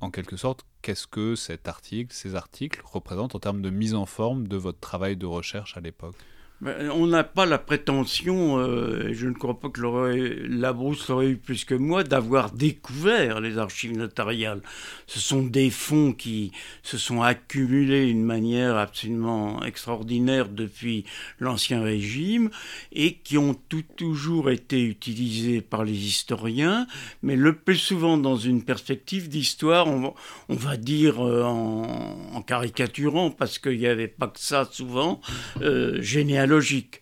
en 0.00 0.10
quelque 0.10 0.36
sorte, 0.36 0.66
qu'est-ce 0.82 1.06
que 1.06 1.36
cet 1.36 1.68
article, 1.68 2.12
ces 2.12 2.34
articles 2.34 2.82
représentent 2.84 3.36
en 3.36 3.38
termes 3.38 3.62
de 3.62 3.70
mise 3.70 3.94
en 3.94 4.04
forme 4.04 4.48
de 4.48 4.56
votre 4.56 4.80
travail 4.80 5.16
de 5.16 5.26
recherche 5.26 5.76
à 5.76 5.80
l'époque? 5.80 6.16
On 6.64 7.06
n'a 7.06 7.24
pas 7.24 7.46
la 7.46 7.58
prétention, 7.58 8.58
euh, 8.58 9.10
je 9.12 9.26
ne 9.26 9.34
crois 9.34 9.58
pas 9.58 9.68
que 9.68 9.80
la 10.48 10.72
Brousse 10.72 11.08
l'aurait 11.08 11.28
eu 11.28 11.36
plus 11.36 11.64
que 11.64 11.74
moi, 11.74 12.04
d'avoir 12.04 12.50
découvert 12.52 13.40
les 13.40 13.58
archives 13.58 13.96
notariales. 13.96 14.62
Ce 15.06 15.20
sont 15.20 15.42
des 15.42 15.70
fonds 15.70 16.12
qui 16.12 16.52
se 16.82 16.96
sont 16.96 17.22
accumulés 17.22 18.06
d'une 18.06 18.24
manière 18.24 18.76
absolument 18.76 19.62
extraordinaire 19.64 20.48
depuis 20.48 21.04
l'Ancien 21.38 21.82
Régime 21.82 22.50
et 22.92 23.14
qui 23.14 23.36
ont 23.36 23.54
tout, 23.68 23.84
toujours 23.96 24.50
été 24.50 24.82
utilisés 24.82 25.60
par 25.60 25.84
les 25.84 26.06
historiens, 26.06 26.86
mais 27.22 27.36
le 27.36 27.54
plus 27.54 27.76
souvent 27.76 28.16
dans 28.16 28.36
une 28.36 28.62
perspective 28.62 29.28
d'histoire, 29.28 29.86
on, 29.86 30.14
va 30.48 30.76
dire 30.76 31.24
euh, 31.24 31.42
en, 31.42 32.42
caricaturant, 32.42 33.30
parce 33.30 33.58
qu'il 33.58 33.78
n'y 33.78 33.86
avait 33.86 34.08
pas 34.08 34.28
que 34.28 34.40
ça 34.40 34.68
souvent, 34.70 35.20
euh, 35.60 35.98
logique. 36.54 37.00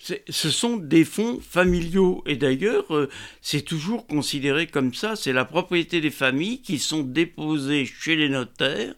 Ce 0.00 0.50
sont 0.50 0.76
des 0.76 1.04
fonds 1.04 1.40
familiaux 1.40 2.22
et 2.24 2.36
d'ailleurs 2.36 2.94
euh, 2.94 3.08
c'est 3.42 3.62
toujours 3.62 4.06
considéré 4.06 4.68
comme 4.68 4.94
ça, 4.94 5.16
c'est 5.16 5.32
la 5.32 5.44
propriété 5.44 6.00
des 6.00 6.12
familles 6.12 6.60
qui 6.62 6.78
sont 6.78 7.02
déposées 7.02 7.84
chez 7.84 8.14
les 8.14 8.28
notaires 8.28 8.94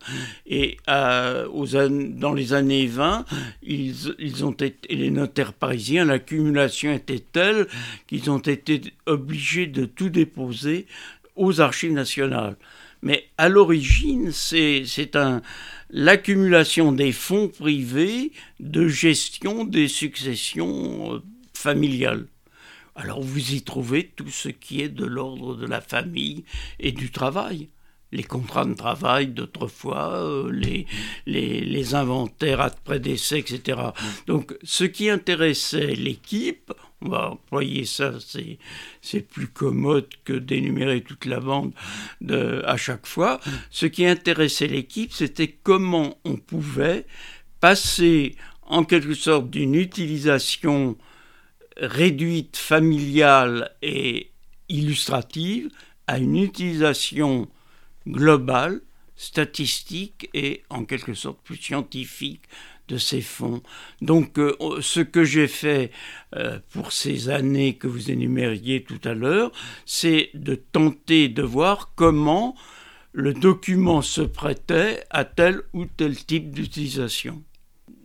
et 0.46 0.76
euh, 0.90 1.48
dans 1.88 2.34
les 2.34 2.52
années 2.52 2.86
20, 2.86 3.24
ils, 3.62 4.14
ils 4.18 4.44
ont 4.44 4.52
été, 4.52 4.94
les 4.94 5.10
notaires 5.10 5.54
parisiens, 5.54 6.04
l'accumulation 6.04 6.92
était 6.92 7.24
telle 7.32 7.66
qu'ils 8.06 8.30
ont 8.30 8.44
été 8.56 8.82
obligés 9.06 9.66
de 9.66 9.86
tout 9.86 10.10
déposer 10.10 10.86
aux 11.34 11.62
archives 11.62 11.94
nationales. 11.94 12.56
Mais 13.02 13.24
à 13.38 13.48
l'origine, 13.48 14.32
c'est 14.32 15.16
un, 15.16 15.40
l'accumulation 15.90 16.92
des 16.92 17.12
fonds 17.12 17.48
privés 17.48 18.32
de 18.58 18.88
gestion 18.88 19.64
des 19.64 19.88
successions 19.88 21.14
euh, 21.14 21.22
familiales. 21.54 22.26
Alors 22.94 23.22
vous 23.22 23.54
y 23.54 23.62
trouvez 23.62 24.10
tout 24.16 24.30
ce 24.30 24.48
qui 24.48 24.80
est 24.80 24.88
de 24.88 25.04
l'ordre 25.04 25.56
de 25.56 25.66
la 25.66 25.80
famille 25.80 26.44
et 26.78 26.92
du 26.92 27.10
travail. 27.10 27.68
Les 28.12 28.24
contrats 28.24 28.64
de 28.64 28.74
travail 28.74 29.28
d'autrefois, 29.28 30.16
euh, 30.16 30.50
les, 30.52 30.86
les, 31.26 31.60
les, 31.60 31.94
inventaires 31.94 32.60
après 32.60 32.98
décès, 32.98 33.38
etc. 33.38 33.78
Donc 34.26 34.56
ce 34.64 34.82
qui 34.82 35.08
intéressait 35.08 35.94
l'équipe, 35.94 36.72
on 37.02 37.08
va 37.08 37.30
employer 37.30 37.84
ça, 37.84 38.12
c'est 39.00 39.20
plus 39.20 39.48
commode 39.48 40.08
que 40.24 40.34
d'énumérer 40.34 41.02
toute 41.02 41.24
la 41.24 41.40
bande 41.40 41.72
de, 42.20 42.62
à 42.66 42.76
chaque 42.76 43.06
fois. 43.06 43.40
Ce 43.70 43.86
qui 43.86 44.04
intéressait 44.04 44.66
l'équipe, 44.66 45.12
c'était 45.12 45.48
comment 45.62 46.18
on 46.24 46.36
pouvait 46.36 47.06
passer 47.60 48.36
en 48.62 48.84
quelque 48.84 49.14
sorte 49.14 49.50
d'une 49.50 49.74
utilisation 49.74 50.96
réduite, 51.76 52.56
familiale 52.56 53.74
et 53.82 54.30
illustrative 54.68 55.70
à 56.06 56.18
une 56.18 56.36
utilisation 56.36 57.48
globale, 58.06 58.80
statistique 59.16 60.28
et 60.34 60.62
en 60.70 60.84
quelque 60.84 61.14
sorte 61.14 61.42
plus 61.42 61.56
scientifique 61.56 62.44
de 62.90 62.98
ces 62.98 63.20
fonds. 63.20 63.62
Donc 64.02 64.38
euh, 64.38 64.56
ce 64.80 65.00
que 65.00 65.24
j'ai 65.24 65.46
fait 65.46 65.90
euh, 66.36 66.58
pour 66.72 66.92
ces 66.92 67.30
années 67.30 67.74
que 67.74 67.86
vous 67.86 68.10
énumériez 68.10 68.82
tout 68.82 69.00
à 69.04 69.14
l'heure, 69.14 69.52
c'est 69.86 70.30
de 70.34 70.56
tenter 70.56 71.28
de 71.28 71.42
voir 71.42 71.92
comment 71.94 72.56
le 73.12 73.32
document 73.32 74.02
se 74.02 74.20
prêtait 74.20 75.04
à 75.10 75.24
tel 75.24 75.62
ou 75.72 75.86
tel 75.86 76.16
type 76.16 76.52
d'utilisation. 76.52 77.42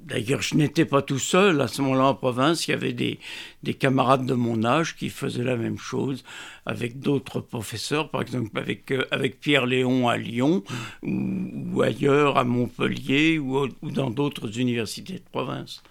D'ailleurs, 0.06 0.42
je 0.44 0.56
n'étais 0.56 0.86
pas 0.86 1.02
tout 1.02 1.18
seul. 1.18 1.60
À 1.62 1.68
ce 1.68 1.82
moment-là, 1.82 2.06
en 2.06 2.14
province, 2.14 2.68
il 2.68 2.72
y 2.72 2.74
avait 2.76 2.94
des, 2.94 3.20
des, 3.64 3.74
camarades 3.74 4.28
de 4.28 4.36
mon 4.36 4.64
âge 4.64 4.96
qui 4.96 5.10
faisaient 5.10 5.44
la 5.44 5.58
même 5.58 5.80
chose 5.80 6.24
avec 6.68 7.00
d'autres 7.00 7.40
professeurs, 7.40 8.12
par 8.12 8.22
exemple 8.22 8.58
avec, 8.60 8.92
euh, 8.92 9.04
Pierre 9.42 9.66
Léon 9.66 10.08
à 10.08 10.18
Lyon 10.18 10.64
ou, 11.02 11.82
ailleurs 11.82 12.38
à 12.38 12.44
Montpellier 12.44 13.40
ou 13.40 13.68
dans 13.82 14.12
d'autres 14.12 14.60
universités 14.60 15.14
de 15.14 15.30
province. 15.32 15.82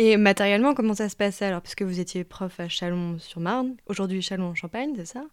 Et 0.00 0.16
matériellement, 0.16 0.74
comment 0.74 0.94
ça 0.94 1.08
se 1.08 1.16
passait 1.16 1.46
alors? 1.46 1.60
Puisque 1.60 1.82
vous 1.82 1.98
étiez 1.98 2.22
prof 2.22 2.60
à 2.60 2.68
Chalon-sur-Marne, 2.68 3.74
aujourd'hui 3.88 4.22
Chalon-en-Champagne, 4.22 4.90
c'est 4.96 5.08
ça? 5.08 5.24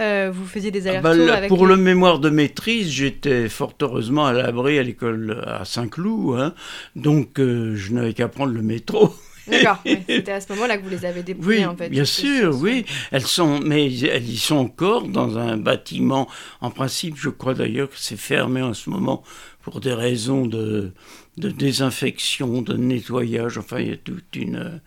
Euh, 0.00 0.30
Vous 0.32 0.44
faisiez 0.44 0.70
des 0.70 0.86
ah 0.86 1.00
bah, 1.00 1.14
Pour 1.48 1.66
le 1.66 1.78
mémoire 1.78 2.18
de 2.18 2.28
maîtrise, 2.28 2.90
j'étais 2.90 3.48
fort 3.48 3.72
heureusement 3.80 4.26
à 4.26 4.34
l'abri 4.34 4.78
à 4.78 4.82
l'école 4.82 5.42
à 5.46 5.64
Saint-Cloud, 5.64 6.38
hein. 6.38 6.54
donc 6.94 7.40
euh, 7.40 7.74
je 7.74 7.92
n'avais 7.94 8.12
qu'à 8.12 8.28
prendre 8.28 8.52
le 8.52 8.60
métro. 8.62 9.14
D'accord, 9.46 9.82
c'était 10.06 10.32
à 10.32 10.40
ce 10.40 10.52
moment-là 10.52 10.78
que 10.78 10.82
vous 10.84 10.90
les 10.90 11.04
avez 11.04 11.22
dépouillées 11.22 11.58
oui, 11.58 11.66
en 11.66 11.76
fait. 11.76 11.88
Bien 11.88 12.04
sûr, 12.04 12.56
oui. 12.56 12.84
Elles 13.10 13.26
sont, 13.26 13.60
mais 13.60 13.92
elles 14.00 14.28
y 14.28 14.38
sont 14.38 14.56
encore 14.56 15.08
dans 15.08 15.38
un 15.38 15.56
bâtiment. 15.56 16.28
En 16.60 16.70
principe, 16.70 17.16
je 17.16 17.28
crois 17.28 17.54
d'ailleurs 17.54 17.88
que 17.88 17.96
c'est 17.98 18.16
fermé 18.16 18.62
en 18.62 18.74
ce 18.74 18.90
moment 18.90 19.22
pour 19.62 19.80
des 19.80 19.94
raisons 19.94 20.46
de, 20.46 20.92
de 21.36 21.48
désinfection, 21.50 22.62
de 22.62 22.74
nettoyage. 22.74 23.58
Enfin, 23.58 23.80
il 23.80 23.88
y 23.88 23.92
a 23.92 23.96
toute 23.96 24.36
une, 24.36 24.80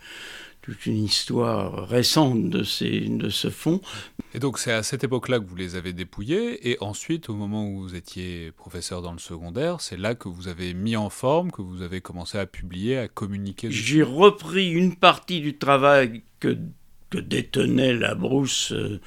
toute 0.66 0.88
une 0.88 1.04
histoire 1.04 1.88
récente 1.88 2.50
de, 2.50 2.64
ces, 2.64 3.02
de 3.02 3.30
ce 3.30 3.52
fond. 3.52 3.82
Et 4.34 4.40
donc 4.40 4.58
c'est 4.58 4.72
à 4.72 4.82
cette 4.82 5.04
époque-là 5.04 5.40
que 5.40 5.46
vous 5.46 5.56
les 5.56 5.76
avez 5.76 5.94
dépouillés, 5.94 6.72
et 6.72 6.78
ensuite, 6.82 7.30
au 7.30 7.36
moment 7.36 7.70
où 7.70 7.84
vous 7.84 7.94
étiez 7.94 8.52
professeur 8.52 9.04
dans 9.04 9.14
le 9.14 9.20
secondaire, 9.20 9.80
c'est 9.80 9.96
là 9.96 10.16
que 10.16 10.28
vous 10.28 10.48
avez 10.48 10.74
mis 10.74 10.96
en 10.96 11.12
forme, 11.12 11.52
que 11.52 11.62
vous 11.62 11.84
avez 11.84 12.02
commencé 12.02 12.40
à 12.40 12.48
publier, 12.48 12.98
à 12.98 13.08
communiquer. 13.08 13.70
J'ai 13.70 14.02
repris 14.02 14.72
une 14.72 14.96
partie 14.96 15.40
du 15.40 15.56
travail 15.56 16.24
que, 16.40 16.58
que 17.12 17.20
détenait 17.20 17.94
la 17.94 18.16
brousse. 18.16 18.72
Euh, 18.72 19.00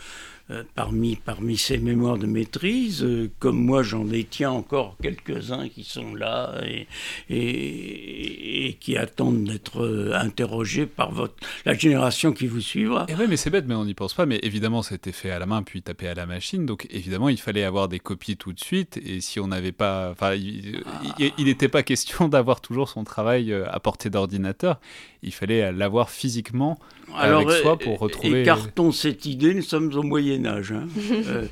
euh, 0.51 0.63
parmi, 0.75 1.17
parmi 1.17 1.59
ces 1.59 1.77
mémoires 1.77 2.17
de 2.17 2.27
maîtrise, 2.27 3.03
euh, 3.03 3.31
comme 3.39 3.63
moi 3.63 3.83
j'en 3.83 4.07
détiens 4.07 4.51
encore 4.51 4.97
quelques-uns 5.03 5.69
qui 5.69 5.85
sont 5.85 6.15
là 6.15 6.55
et, 6.67 6.87
et, 7.29 8.73
qui 8.81 8.97
attendent 8.97 9.45
d'être 9.45 9.85
euh, 9.85 10.15
interrogés 10.15 10.87
par 10.87 11.13
votre, 11.13 11.35
la 11.67 11.75
génération 11.75 12.33
qui 12.33 12.47
vous 12.47 12.63
suivra. 12.63 13.05
Et 13.09 13.15
oui, 13.15 13.27
mais 13.29 13.37
c'est 13.37 13.51
bête, 13.51 13.67
mais 13.69 13.75
on 13.75 13.85
n'y 13.85 13.93
pense 13.93 14.15
pas. 14.15 14.25
Mais 14.25 14.41
évidemment, 14.43 14.81
c'était 14.81 15.13
fait 15.13 15.31
à 15.31 15.39
la 15.39 15.45
main 15.45 15.63
puis 15.63 15.83
tapé 15.83 16.09
à 16.09 16.15
la 16.15 16.25
machine. 16.25 16.65
Donc 16.65 16.87
évidemment, 16.89 17.29
il 17.29 17.39
fallait 17.39 17.65
avoir 17.65 17.89
des 17.89 17.99
copies 17.99 18.39
tout 18.39 18.55
de 18.55 18.61
suite. 18.61 18.99
Et 19.05 19.21
si 19.21 19.41
on 19.41 19.49
n'avait 19.49 19.73
pas. 19.73 20.11
Enfin, 20.13 20.35
il 20.35 21.45
n'était 21.45 21.69
pas 21.69 21.83
question 21.83 22.27
d'avoir 22.31 22.63
toujours 22.63 22.89
son 22.89 23.05
travail 23.05 23.53
à 23.53 23.79
portée 23.81 24.09
d'ordinateur. 24.09 24.81
Il 25.23 25.35
fallait 25.35 25.73
l'avoir 25.73 26.09
physiquement 26.09 26.79
avec 27.15 27.51
soi 27.51 27.77
pour 27.79 27.99
retrouver. 27.99 28.43
Écartons 28.43 28.93
cette 28.93 29.27
idée, 29.27 29.55
nous 29.55 29.63
sommes 29.63 29.93
au 29.95 30.03
Moyen 30.03 30.38
Hein. 30.47 30.89
Euh, 31.11 31.47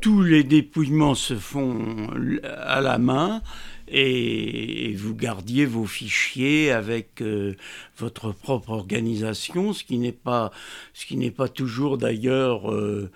tous 0.00 0.22
les 0.22 0.44
dépouillements 0.44 1.14
se 1.14 1.34
font 1.34 2.10
à 2.44 2.80
la 2.80 2.98
main 2.98 3.42
et 3.88 4.94
vous 4.96 5.14
gardiez 5.14 5.64
vos 5.64 5.86
fichiers 5.86 6.70
avec 6.70 7.22
euh, 7.22 7.54
votre 7.98 8.32
propre 8.32 8.70
organisation, 8.70 9.72
ce 9.72 9.84
qui 9.84 9.98
n'est 9.98 10.12
pas, 10.12 10.50
ce 10.92 11.06
qui 11.06 11.16
n'est 11.16 11.30
pas 11.30 11.48
toujours 11.48 11.98
d'ailleurs 11.98 12.70
euh, 12.70 13.10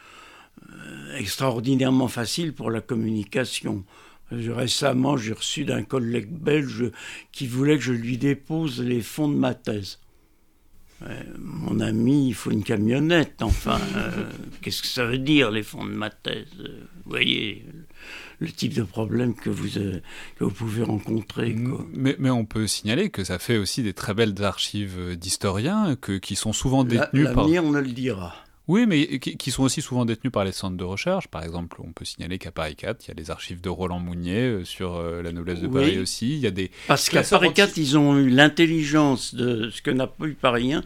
extraordinairement 1.16 2.08
facile 2.08 2.52
pour 2.52 2.70
la 2.70 2.80
communication. 2.80 3.84
Récemment, 4.30 5.16
j'ai 5.16 5.32
reçu 5.32 5.64
d'un 5.64 5.82
collègue 5.82 6.30
belge 6.30 6.92
qui 7.32 7.48
voulait 7.48 7.76
que 7.76 7.82
je 7.82 7.92
lui 7.92 8.16
dépose 8.16 8.80
les 8.80 9.00
fonds 9.00 9.28
de 9.28 9.34
ma 9.34 9.54
thèse 9.54 9.98
mon 11.38 11.80
ami, 11.80 12.28
il 12.28 12.34
faut 12.34 12.50
une 12.50 12.62
camionnette, 12.62 13.42
enfin, 13.42 13.80
euh, 13.96 14.24
qu'est-ce 14.60 14.82
que 14.82 14.88
ça 14.88 15.06
veut 15.06 15.18
dire 15.18 15.50
les 15.50 15.62
fonds 15.62 15.84
de 15.84 15.90
ma 15.90 16.10
thèse 16.10 16.48
Vous 16.58 17.10
voyez 17.10 17.64
le 18.38 18.48
type 18.48 18.74
de 18.74 18.82
problème 18.82 19.34
que 19.34 19.50
vous, 19.50 19.78
euh, 19.78 20.00
que 20.38 20.44
vous 20.44 20.50
pouvez 20.50 20.82
rencontrer. 20.82 21.54
Mais, 21.92 22.16
mais, 22.18 22.30
on 22.30 22.44
peut 22.44 22.66
signaler 22.66 23.10
que 23.10 23.24
ça 23.24 23.38
fait 23.38 23.56
aussi 23.56 23.82
des 23.82 23.92
très 23.92 24.14
belles 24.14 24.42
archives 24.42 25.16
d'historiens 25.16 25.96
qui 26.22 26.36
sont 26.36 26.52
souvent 26.52 26.84
détenues 26.84 27.24
par... 27.24 27.36
L'avenir, 27.36 27.64
on 27.64 27.72
le 27.72 27.82
dira. 27.82 28.34
Oui, 28.70 28.86
mais 28.86 29.18
qui, 29.18 29.50
sont 29.50 29.64
aussi 29.64 29.82
souvent 29.82 30.04
détenus 30.04 30.32
par 30.32 30.44
les 30.44 30.52
centres 30.52 30.76
de 30.76 30.84
recherche. 30.84 31.26
Par 31.26 31.42
exemple, 31.42 31.78
on 31.84 31.90
peut 31.90 32.04
signaler 32.04 32.38
qu'à 32.38 32.52
Paris 32.52 32.76
4, 32.76 33.04
il 33.04 33.08
y 33.08 33.10
a 33.10 33.14
les 33.14 33.32
archives 33.32 33.60
de 33.60 33.68
Roland 33.68 33.98
Mounier 33.98 34.42
euh, 34.42 34.64
sur 34.64 34.94
euh, 34.94 35.22
la 35.22 35.32
noblesse 35.32 35.58
de 35.58 35.66
Paris 35.66 35.98
aussi. 35.98 36.34
Il 36.34 36.38
y 36.38 36.46
a 36.46 36.52
des 36.52 36.70
Parce 36.86 37.08
qu'à 37.08 37.24
Paris 37.24 37.52
4, 37.52 37.78
ils 37.78 37.98
ont 37.98 38.16
eu 38.16 38.30
l'intelligence 38.30 39.34
de 39.34 39.70
ce 39.70 39.82
que 39.82 39.90
n'a 39.90 40.06
pas 40.06 40.24
eu 40.26 40.34
Paris 40.34 40.72
1, 40.72 40.84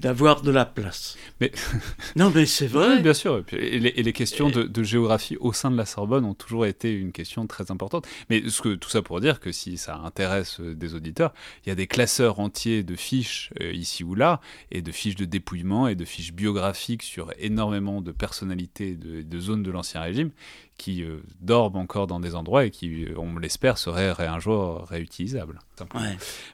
d'avoir 0.00 0.42
de 0.42 0.50
la 0.50 0.66
place. 0.66 1.16
Mais... 1.40 1.52
non, 2.16 2.30
mais 2.34 2.44
c'est 2.44 2.66
vrai. 2.66 2.96
Oui, 2.96 3.00
bien 3.00 3.14
sûr. 3.14 3.42
Et 3.52 3.78
les, 3.78 4.12
questions 4.12 4.50
de, 4.50 4.82
géographie 4.82 5.38
au 5.40 5.54
sein 5.54 5.70
de 5.70 5.76
la 5.78 5.86
Sorbonne 5.86 6.26
ont 6.26 6.34
toujours 6.34 6.66
été 6.66 6.92
une 6.92 7.12
question 7.12 7.46
très 7.46 7.70
importante. 7.70 8.06
Mais 8.28 8.42
ce 8.50 8.60
que, 8.60 8.74
tout 8.74 8.90
ça 8.90 9.00
pour 9.00 9.22
dire 9.22 9.40
que 9.40 9.52
si 9.52 9.78
ça 9.78 9.96
intéresse 10.04 10.60
euh, 10.60 10.74
des 10.74 10.94
auditeurs, 10.94 11.32
il 11.64 11.70
y 11.70 11.72
a 11.72 11.76
des 11.76 11.86
classeurs 11.86 12.40
entiers 12.40 12.82
de 12.82 12.94
fiches 12.94 13.52
ici 13.72 14.04
ou 14.04 14.14
là, 14.14 14.42
et 14.70 14.82
de 14.82 14.92
fiches 14.92 15.16
de 15.16 15.24
dépouillement 15.24 15.88
et 15.88 15.94
de 15.94 16.04
fiches 16.04 16.34
biographiques 16.34 17.02
sur 17.02 17.21
énormément 17.38 18.00
de 18.00 18.12
personnalités 18.12 18.94
de, 18.94 19.22
de 19.22 19.38
zones 19.38 19.62
de 19.62 19.70
l'Ancien 19.70 20.00
Régime 20.00 20.30
qui 20.76 21.04
euh, 21.04 21.20
dorment 21.40 21.76
encore 21.76 22.06
dans 22.06 22.20
des 22.20 22.34
endroits 22.34 22.64
et 22.64 22.70
qui, 22.70 23.04
euh, 23.04 23.14
on 23.16 23.38
l'espère, 23.38 23.78
seraient 23.78 24.26
un 24.26 24.38
jour 24.40 24.84
réutilisables. 24.88 25.60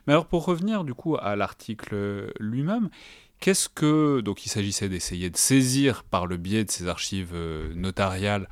Mais 0.05 0.13
alors 0.13 0.25
pour 0.25 0.45
revenir 0.45 0.83
du 0.83 0.93
coup 0.93 1.15
à 1.19 1.35
l'article 1.35 2.31
lui-même, 2.39 2.89
qu'est-ce 3.39 3.69
que... 3.69 4.21
Donc 4.21 4.45
il 4.45 4.49
s'agissait 4.49 4.89
d'essayer 4.89 5.29
de 5.29 5.37
saisir 5.37 6.03
par 6.03 6.27
le 6.27 6.37
biais 6.37 6.63
de 6.63 6.71
ces 6.71 6.87
archives 6.87 7.31
euh, 7.33 7.73
notariales 7.73 8.47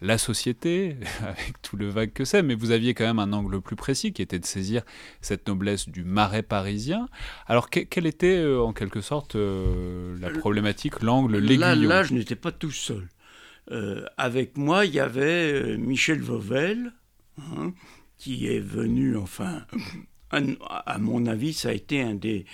la 0.00 0.18
société, 0.18 0.96
avec 1.22 1.60
tout 1.62 1.76
le 1.76 1.88
vague 1.88 2.12
que 2.12 2.24
c'est, 2.24 2.42
mais 2.42 2.54
vous 2.54 2.70
aviez 2.70 2.94
quand 2.94 3.04
même 3.04 3.18
un 3.18 3.32
angle 3.32 3.60
plus 3.60 3.76
précis 3.76 4.12
qui 4.12 4.22
était 4.22 4.38
de 4.38 4.46
saisir 4.46 4.82
cette 5.20 5.48
noblesse 5.48 5.88
du 5.88 6.04
marais 6.04 6.42
parisien. 6.42 7.08
Alors, 7.46 7.70
quelle 7.70 8.06
était 8.06 8.38
euh, 8.38 8.60
en 8.60 8.72
quelque 8.72 9.00
sorte 9.00 9.36
euh, 9.36 10.16
la 10.20 10.30
problématique, 10.30 11.02
l'angle, 11.02 11.38
l'aiguillon 11.38 11.88
là, 11.88 12.02
je 12.02 12.14
n'étais 12.14 12.36
pas 12.36 12.52
tout 12.52 12.70
seul. 12.70 13.08
Euh, 13.70 14.04
avec 14.16 14.56
moi, 14.56 14.86
il 14.86 14.94
y 14.94 15.00
avait 15.00 15.76
Michel 15.76 16.20
Vauvel, 16.20 16.92
hein, 17.38 17.72
qui 18.16 18.46
est 18.46 18.60
venu, 18.60 19.16
enfin, 19.16 19.62
à 20.30 20.98
mon 20.98 21.26
avis, 21.26 21.52
ça 21.52 21.70
a 21.70 21.72
été 21.72 22.02
un 22.02 22.14
des, 22.14 22.44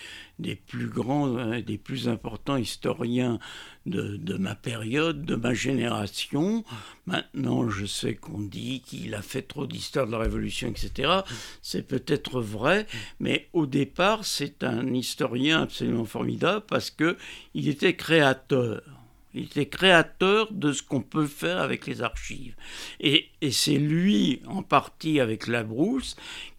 plus 0.66 0.86
grands, 0.86 1.58
des 1.60 1.78
plus 1.78 2.08
importants 2.08 2.56
historiens 2.56 3.38
de, 3.86 4.16
de, 4.16 4.36
ma 4.36 4.54
période, 4.54 5.24
de 5.24 5.34
ma 5.34 5.54
génération. 5.54 6.64
Maintenant, 7.06 7.68
je 7.68 7.84
sais 7.86 8.14
qu'on 8.14 8.40
dit 8.40 8.80
qu'il 8.80 9.14
a 9.14 9.22
fait 9.22 9.42
trop 9.42 9.66
d'histoire 9.66 10.06
de 10.06 10.12
la 10.12 10.18
Révolution, 10.18 10.68
etc. 10.68 11.20
C'est 11.62 11.86
peut-être 11.86 12.40
vrai, 12.40 12.86
mais 13.18 13.48
au 13.52 13.66
départ, 13.66 14.24
c'est 14.24 14.62
un 14.62 14.94
historien 14.94 15.62
absolument 15.62 16.04
formidable 16.04 16.64
parce 16.66 16.90
que 16.90 17.16
il 17.54 17.68
était 17.68 17.96
créateur. 17.96 18.82
Il 19.34 19.44
était 19.44 19.66
créateur 19.66 20.52
de 20.52 20.72
ce 20.72 20.82
qu'on 20.82 21.00
peut 21.00 21.26
faire 21.26 21.58
avec 21.58 21.86
les 21.86 22.02
archives. 22.02 22.54
Et, 23.00 23.30
c'est 23.50 23.78
lui, 23.78 24.40
en 24.46 24.62
partie 24.62 25.18
avec 25.18 25.48
Labrousse, 25.48 26.14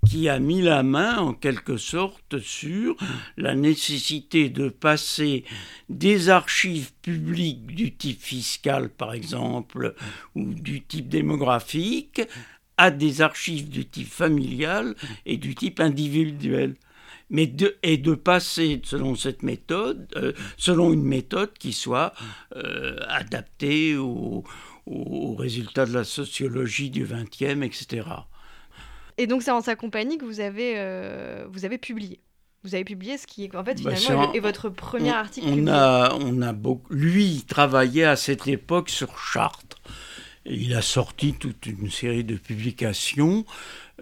qui 0.06 0.28
a 0.28 0.40
mis 0.40 0.62
la 0.62 0.84
main, 0.84 1.18
en 1.18 1.34
quelque 1.34 1.78
sorte, 1.78 2.40
sur 2.40 2.98
la 3.38 3.56
nécessité 3.56 4.50
de 4.50 4.68
passer 4.68 5.46
des 5.88 6.30
archives 6.30 6.92
publiques 7.02 7.66
du 7.66 7.96
type 7.96 8.22
fiscal, 8.22 8.90
par 8.90 9.14
exemple, 9.14 9.96
ou 10.36 10.54
du 10.54 10.84
type 10.84 11.08
démographique, 11.08 12.22
à 12.78 12.92
des 12.92 13.22
archives 13.22 13.70
du 13.70 13.86
type 13.86 14.10
familial 14.10 14.96
et 15.26 15.38
du 15.38 15.56
type 15.56 15.80
individuel 15.80 16.76
mais 17.30 17.48
de, 17.48 17.78
et 17.84 17.98
de 17.98 18.14
passer 18.14 18.82
selon 18.84 19.16
cette 19.16 19.44
méthode, 19.44 20.08
euh, 20.16 20.34
selon 20.58 20.94
une 20.94 21.04
méthode 21.04 21.54
qui 21.58 21.74
soit 21.74 22.14
euh, 22.56 22.98
adaptée 23.08 23.96
aux, 23.98 24.44
résultats 25.38 25.88
de 25.88 25.94
la 25.94 26.04
sociologie 26.04 26.92
du 26.92 27.06
XXe, 27.06 27.64
etc. 27.64 28.08
Et 29.18 29.26
donc 29.26 29.42
c'est 29.42 29.50
en 29.50 29.62
sa 29.62 29.76
compagnie 29.76 30.20
que 30.20 30.26
vous 30.26 30.42
avez, 30.42 30.74
euh, 30.78 31.46
vous 31.50 31.66
avez 31.66 31.80
publié. 31.80 32.20
Vous 32.64 32.76
avez 32.76 32.84
publié 32.84 33.18
ce 33.18 33.28
qui, 33.28 33.50
en 33.56 33.64
fait, 33.64 33.82
bah, 33.84 33.96
finalement, 33.96 34.34
est, 34.34 34.40
votre 34.40 34.70
premier 34.70 35.12
article. 35.12 35.48
On 35.50 35.68
a, 35.68 36.16
on 36.20 36.42
a 36.42 36.52
beaucoup, 36.52 36.92
lui, 36.94 37.26
il 37.26 37.46
travaillait 37.46 38.06
à 38.06 38.16
cette 38.16 38.48
époque 38.48 38.90
sur 38.90 39.20
Chartres. 39.20 39.78
il 40.46 40.74
a 40.74 40.82
sorti 40.82 41.34
toute 41.34 41.66
une 41.66 41.92
série 41.92 42.24
de 42.24 42.38
publications 42.38 43.46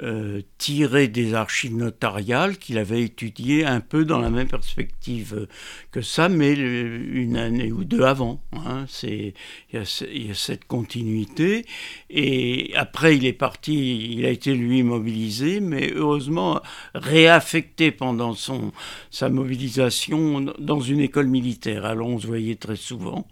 euh, 0.02 0.42
tiré 0.58 1.08
des 1.08 1.36
archives 1.36 1.76
notariales 1.76 2.58
qu'il 2.58 2.80
avait 2.80 3.04
étudiées 3.04 3.64
un 3.64 3.80
peu 3.80 4.06
dans 4.06 4.18
la 4.18 4.32
même 4.32 4.48
perspective 4.48 5.48
que 5.92 6.02
ça, 6.02 6.30
mais 6.30 6.54
une 6.54 7.38
année 7.38 7.72
ou 7.72 7.84
deux 7.84 8.02
avant. 8.02 8.42
Hein. 8.54 8.86
il, 9.04 9.34
y 9.72 9.78
a, 9.78 9.86
cette 10.34 10.66
continuité. 10.66 11.66
Et 12.10 12.72
après, 12.76 13.18
il 13.18 13.26
est 13.26 13.34
parti, 13.34 14.14
il 14.14 14.26
a 14.26 14.30
été 14.30 14.56
lui 14.56 14.82
mobilisé, 14.82 15.60
mais 15.60 15.92
heureusement 15.94 16.60
réaffecté 16.96 17.92
pendant 17.92 18.34
son, 18.34 18.72
sa 19.12 19.30
mobilisation 19.30 20.42
dans 20.58 20.80
une 20.82 21.02
école 21.02 21.28
militaire. 21.28 21.86
Alors 21.86 22.08
on 22.08 22.20
se 22.20 22.26
voyait 22.26 22.56
très 22.56 22.78
souvent. 22.78 23.28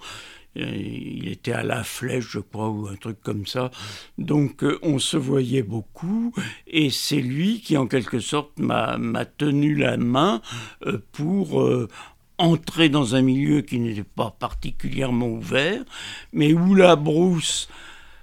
Euh, 0.57 0.75
il 0.75 1.29
était 1.29 1.53
à 1.53 1.63
la 1.63 1.83
flèche, 1.83 2.27
je 2.31 2.39
crois, 2.39 2.69
ou 2.69 2.87
un 2.87 2.95
truc 2.95 3.21
comme 3.21 3.45
ça. 3.45 3.71
Donc 4.17 4.63
euh, 4.63 4.79
on 4.81 4.99
se 4.99 5.17
voyait 5.17 5.63
beaucoup, 5.63 6.33
et 6.67 6.89
c'est 6.89 7.21
lui 7.21 7.61
qui, 7.61 7.77
en 7.77 7.87
quelque 7.87 8.19
sorte, 8.19 8.57
m'a 8.59 8.97
tenu 9.37 9.75
la 9.75 9.97
main 9.97 10.41
euh, 10.85 10.99
pour 11.11 11.63
entrer 12.37 12.89
dans 12.89 13.15
un 13.15 13.21
milieu 13.21 13.61
qui 13.61 13.79
n'était 13.79 14.03
pas 14.03 14.35
particulièrement 14.37 15.27
ouvert, 15.27 15.83
mais 16.33 16.53
où 16.53 16.75
la 16.75 16.95
brousse 16.95 17.69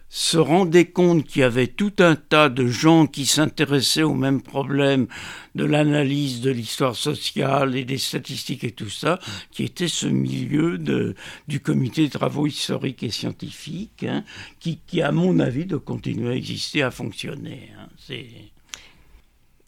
se 0.09 0.39
rendait 0.39 0.87
compte 0.87 1.25
qu'il 1.25 1.41
y 1.41 1.45
avait 1.45 1.67
tout 1.67 1.93
un 1.99 2.17
tas 2.17 2.49
de 2.49 2.67
gens 2.67 3.07
qui 3.07 3.27
s'intéressaient 3.27 4.03
au 4.03 4.15
même 4.15 4.41
problème 4.41 5.07
de 5.55 5.65
l'analyse 5.65 6.41
de 6.41 6.51
l'histoire 6.51 6.97
sociale 6.97 7.77
et 7.77 7.85
des 7.85 7.99
statistiques 7.99 8.65
et 8.65 8.71
tout 8.71 8.89
ça, 8.89 9.19
qui 9.51 9.65
était 9.65 9.89
ce 9.89 10.07
milieu 10.07 10.79
de, 10.79 11.15
du 11.47 11.61
comité 11.61 12.07
de 12.07 12.13
travaux 12.13 12.47
historiques 12.47 13.03
et 13.03 13.11
scientifiques, 13.11 14.05
hein, 14.05 14.25
qui, 14.61 14.79
qui, 14.87 15.03
à 15.03 15.13
mon 15.13 15.39
avis, 15.41 15.67
doit 15.67 15.81
continuer 15.81 16.31
à 16.31 16.37
exister, 16.37 16.83
à 16.83 16.91
fonctionner. 16.91 17.71
Hein. 17.79 17.89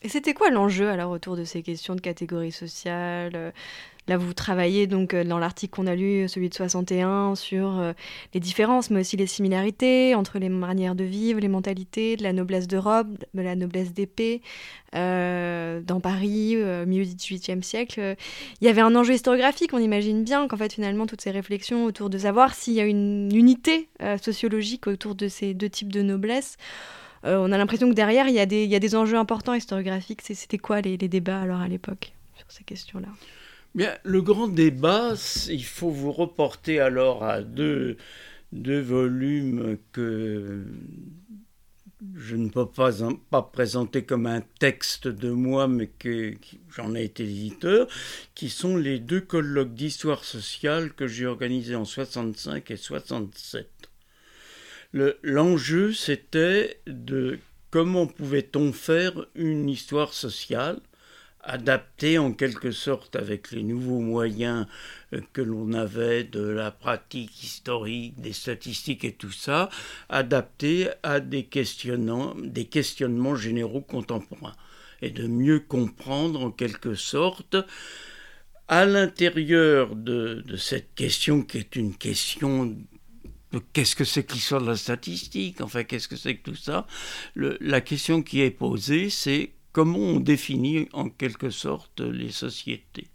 Et 0.03 0.09
c'était 0.09 0.33
quoi 0.33 0.50
l'enjeu 0.50 0.88
alors 0.88 1.11
autour 1.11 1.37
de 1.37 1.44
ces 1.44 1.62
questions 1.62 1.94
de 1.94 2.00
catégorie 2.00 2.53
sociale 2.53 3.33
euh, 3.35 3.50
Là, 4.09 4.17
vous 4.17 4.33
travaillez 4.33 4.87
donc 4.87 5.15
euh, 5.15 5.25
dans 5.25 5.39
l'article 5.39 5.75
qu'on 5.75 5.87
a 5.87 5.95
lu, 5.95 6.29
celui 6.29 6.49
de 6.49 6.55
61, 6.55 7.35
sur 7.35 7.79
euh, 7.79 7.93
les 8.35 8.41
différences, 8.41 8.91
mais 8.91 9.01
aussi 9.01 9.17
les 9.17 9.27
similarités 9.27 10.15
entre 10.15 10.39
les 10.39 10.49
manières 10.49 10.95
de 10.95 11.05
vivre, 11.05 11.41
les 11.41 11.49
mentalités, 11.49 12.17
de 12.17 12.23
la 12.23 12.33
noblesse 12.33 12.67
de 12.67 12.77
robe, 12.77 13.17
de 13.35 13.43
la 13.43 13.55
noblesse 13.55 13.93
d'épée, 13.93 14.43
dans 14.93 16.01
Paris, 16.03 16.57
au 16.57 16.85
milieu 16.85 17.05
du 17.05 17.15
XVIIIe 17.15 17.63
siècle. 17.63 18.17
Il 18.61 18.65
y 18.65 18.69
avait 18.69 18.81
un 18.81 18.97
enjeu 18.97 19.15
historiographique, 19.15 19.73
on 19.73 19.79
imagine 19.79 20.25
bien 20.25 20.49
qu'en 20.49 20.57
fait, 20.57 20.73
finalement, 20.73 21.07
toutes 21.07 21.21
ces 21.21 21.31
réflexions 21.31 21.85
autour 21.85 22.11
de 22.11 22.19
savoir 22.19 22.55
s'il 22.55 22.75
y 22.75 22.81
a 22.81 22.85
une 22.85 23.33
unité 23.33 23.89
sociologique 24.21 24.89
autour 24.89 25.15
de 25.15 25.29
ces 25.29 25.55
deux 25.55 25.69
types 25.69 25.93
de 25.93 26.03
noblesse. 26.03 26.57
Euh, 27.25 27.37
on 27.37 27.53
a 27.53 27.59
l'impression 27.59 27.89
que 27.89 27.95
derrière, 27.95 28.29
il 28.29 28.35
y, 28.35 28.41
a 28.41 28.47
des, 28.47 28.97
enjeux 28.97 29.19
importants 29.19 29.55
historiographiques. 29.55 30.23
C'était 30.23 30.59
quoi 30.59 30.81
les, 30.81 30.97
débats 30.97 31.41
alors 31.41 31.61
à 31.61 31.69
l'époque 31.69 32.13
sur 32.37 32.51
ces 32.51 32.65
questions-là? 32.65 33.09
Le 33.74 34.20
grand 34.20 34.48
débat, 34.48 35.14
il 35.48 35.64
faut 35.64 35.90
vous 35.90 36.12
reporter 36.12 36.80
alors 36.80 37.22
à 37.22 37.40
deux, 37.42 37.96
volumes 38.52 39.78
que 39.92 40.64
je 42.16 42.35
ne 42.35 42.48
peux 42.48 42.66
pas, 42.66 42.90
pas 43.30 43.42
présenter 43.42 44.02
comme 44.04 44.26
un 44.26 44.42
texte 44.59 45.06
de 45.06 45.30
moi, 45.30 45.68
mais 45.68 45.87
que, 45.87 46.35
j'en 46.74 46.94
ai 46.94 47.04
été 47.04 47.22
éditeur, 47.24 47.87
qui 48.35 48.48
sont 48.48 48.76
les 48.76 48.98
deux 48.98 49.20
colloques 49.20 49.74
d'histoire 49.74 50.24
sociale 50.24 50.92
que 50.92 51.06
j'ai 51.06 51.26
organisés 51.26 51.76
en 51.76 51.85
65 51.85 52.70
et 52.70 52.76
67. 52.76 53.68
L'enjeu, 55.22 55.92
c'était 55.92 56.80
de 56.87 57.38
comment 57.70 58.06
pouvait-on 58.06 58.72
faire 58.72 59.26
une 59.37 59.68
histoire 59.68 60.12
sociale 60.12 60.80
adaptée 61.42 62.18
en 62.18 62.33
quelque 62.33 62.70
sorte 62.70 63.16
avec 63.16 63.50
les 63.50 63.62
nouveaux 63.62 64.00
moyens 64.00 64.66
euh, 65.12 65.20
que 65.33 65.40
l'on 65.40 65.72
avait 65.72 66.24
de 66.24 66.42
la 66.42 66.70
pratique 66.70 67.42
historique, 67.42 68.20
des 68.20 68.33
statistiques 68.33 69.05
et 69.05 69.12
tout 69.12 69.33
ça, 69.33 69.68
adaptée 70.09 70.88
à 71.03 71.20
des 71.20 71.44
questionnements, 71.44 72.35
généraux 73.37 73.81
contemporains. 73.81 74.57
Et 75.03 75.11
de 75.11 75.26
mieux 75.26 75.61
comprendre 75.61 76.44
en 76.44 76.50
quelque 76.50 76.94
sorte 76.94 77.57
à 78.68 78.85
l'intérieur 78.85 79.96
de, 79.96 80.44
de, 80.46 80.57
cette 80.57 80.94
question 80.94 81.42
qui 81.42 81.59
est 81.59 81.74
une 81.74 81.96
question 81.96 82.76
qu'est-ce 83.72 83.96
que 83.96 84.05
c'est 84.05 84.24
que 84.24 84.35
l'histoire 84.35 84.61
de 84.61 84.68
la 84.68 84.76
statistique 84.76 85.61
Enfin, 85.61 85.85
qu'est-ce 85.85 86.07
que 86.07 86.16
c'est 86.16 86.37
que 86.37 86.50
tout 86.50 86.57
ça 86.57 86.87
La 87.35 87.81
question 87.81 88.22
qui 88.22 88.42
est 88.42 88.50
posée, 88.50 89.11
c'est 89.11 89.50
comment 89.72 89.98
on 89.98 90.20
définit 90.20 90.88
en 90.92 91.09
quelque 91.09 91.50
sorte 91.50 92.00
les 92.00 92.30
sociétés? 92.30 93.09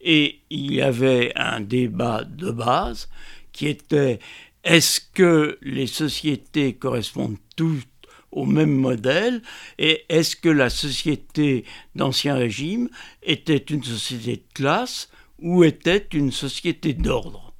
Et 0.00 0.40
il 0.50 0.72
y 0.74 0.80
avait 0.80 1.32
un 1.36 1.60
débat 1.60 2.24
de 2.24 2.50
base 2.50 3.08
qui 3.52 3.68
était 3.68 4.18
est-ce 4.64 5.00
que 5.00 5.58
les 5.62 5.86
sociétés 5.86 6.74
correspondent 6.74 7.38
toutes 7.56 7.86
au 8.30 8.46
même 8.46 8.74
modèle? 8.74 9.42
Et 9.78 10.04
est-ce 10.08 10.36
que 10.36 10.48
la 10.48 10.70
société 10.70 11.64
d'Ancien 11.94 12.34
Régime 12.34 12.88
était 13.22 13.56
une 13.56 13.84
société 13.84 14.36
de 14.36 14.52
classe 14.54 15.10
ou 15.38 15.64
était 15.64 16.06
une 16.12 16.32
société 16.32 16.94
d'ordre? 16.94 17.54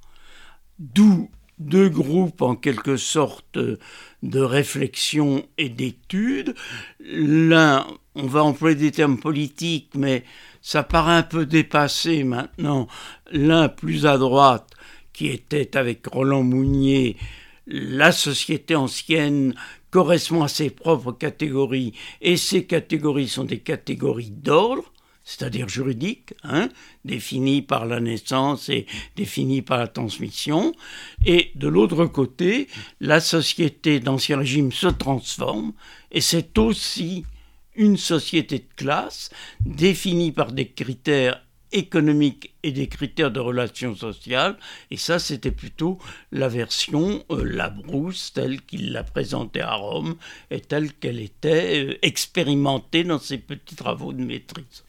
D'où 0.79 1.29
deux 1.59 1.89
groupes 1.89 2.41
en 2.41 2.55
quelque 2.55 2.97
sorte 2.97 3.57
de 4.23 4.39
réflexion 4.39 5.45
et 5.57 5.69
d'étude. 5.69 6.55
L'un, 6.99 7.85
on 8.15 8.27
va 8.27 8.43
employer 8.43 8.75
des 8.75 8.91
termes 8.91 9.19
politiques, 9.19 9.91
mais 9.95 10.23
ça 10.61 10.83
paraît 10.83 11.17
un 11.17 11.23
peu 11.23 11.45
dépassé 11.45 12.23
maintenant. 12.23 12.87
L'un 13.31 13.69
plus 13.69 14.05
à 14.05 14.17
droite, 14.17 14.69
qui 15.11 15.27
était 15.27 15.77
avec 15.77 16.07
Roland 16.07 16.43
Mounier, 16.43 17.17
la 17.67 18.11
société 18.11 18.75
ancienne 18.75 19.53
correspond 19.91 20.43
à 20.43 20.47
ses 20.47 20.69
propres 20.69 21.11
catégories, 21.11 21.93
et 22.21 22.37
ces 22.37 22.65
catégories 22.65 23.27
sont 23.27 23.43
des 23.43 23.59
catégories 23.59 24.31
d'ordre 24.31 24.92
c'est-à-dire 25.23 25.69
juridique, 25.69 26.33
hein, 26.43 26.69
défini 27.05 27.61
par 27.61 27.85
la 27.85 27.99
naissance 27.99 28.69
et 28.69 28.85
défini 29.15 29.61
par 29.61 29.77
la 29.77 29.87
transmission. 29.87 30.73
Et 31.25 31.51
de 31.55 31.67
l'autre 31.67 32.05
côté, 32.05 32.67
la 32.99 33.19
société 33.19 33.99
d'Ancien 33.99 34.37
Régime 34.37 34.71
se 34.71 34.87
transforme 34.87 35.73
et 36.11 36.21
c'est 36.21 36.57
aussi 36.57 37.25
une 37.75 37.97
société 37.97 38.59
de 38.59 38.75
classe 38.75 39.31
définie 39.65 40.31
par 40.31 40.51
des 40.51 40.67
critères 40.67 41.41
économiques 41.73 42.53
et 42.61 42.71
des 42.71 42.87
critères 42.87 43.31
de 43.31 43.39
relations 43.39 43.95
sociales. 43.95 44.57
Et 44.91 44.97
ça, 44.97 45.17
c'était 45.19 45.51
plutôt 45.51 45.97
la 46.31 46.47
version 46.47 47.23
euh, 47.31 47.43
La 47.43 47.69
Brousse, 47.69 48.31
telle 48.33 48.61
qu'il 48.61 48.91
l'a 48.91 49.03
présentée 49.03 49.61
à 49.61 49.73
Rome 49.73 50.15
et 50.51 50.61
telle 50.61 50.93
qu'elle 50.93 51.19
était 51.19 51.85
euh, 51.85 51.97
expérimentée 52.03 53.03
dans 53.03 53.19
ses 53.19 53.39
petits 53.39 53.75
travaux 53.75 54.13
de 54.13 54.23
maîtrise. 54.23 54.83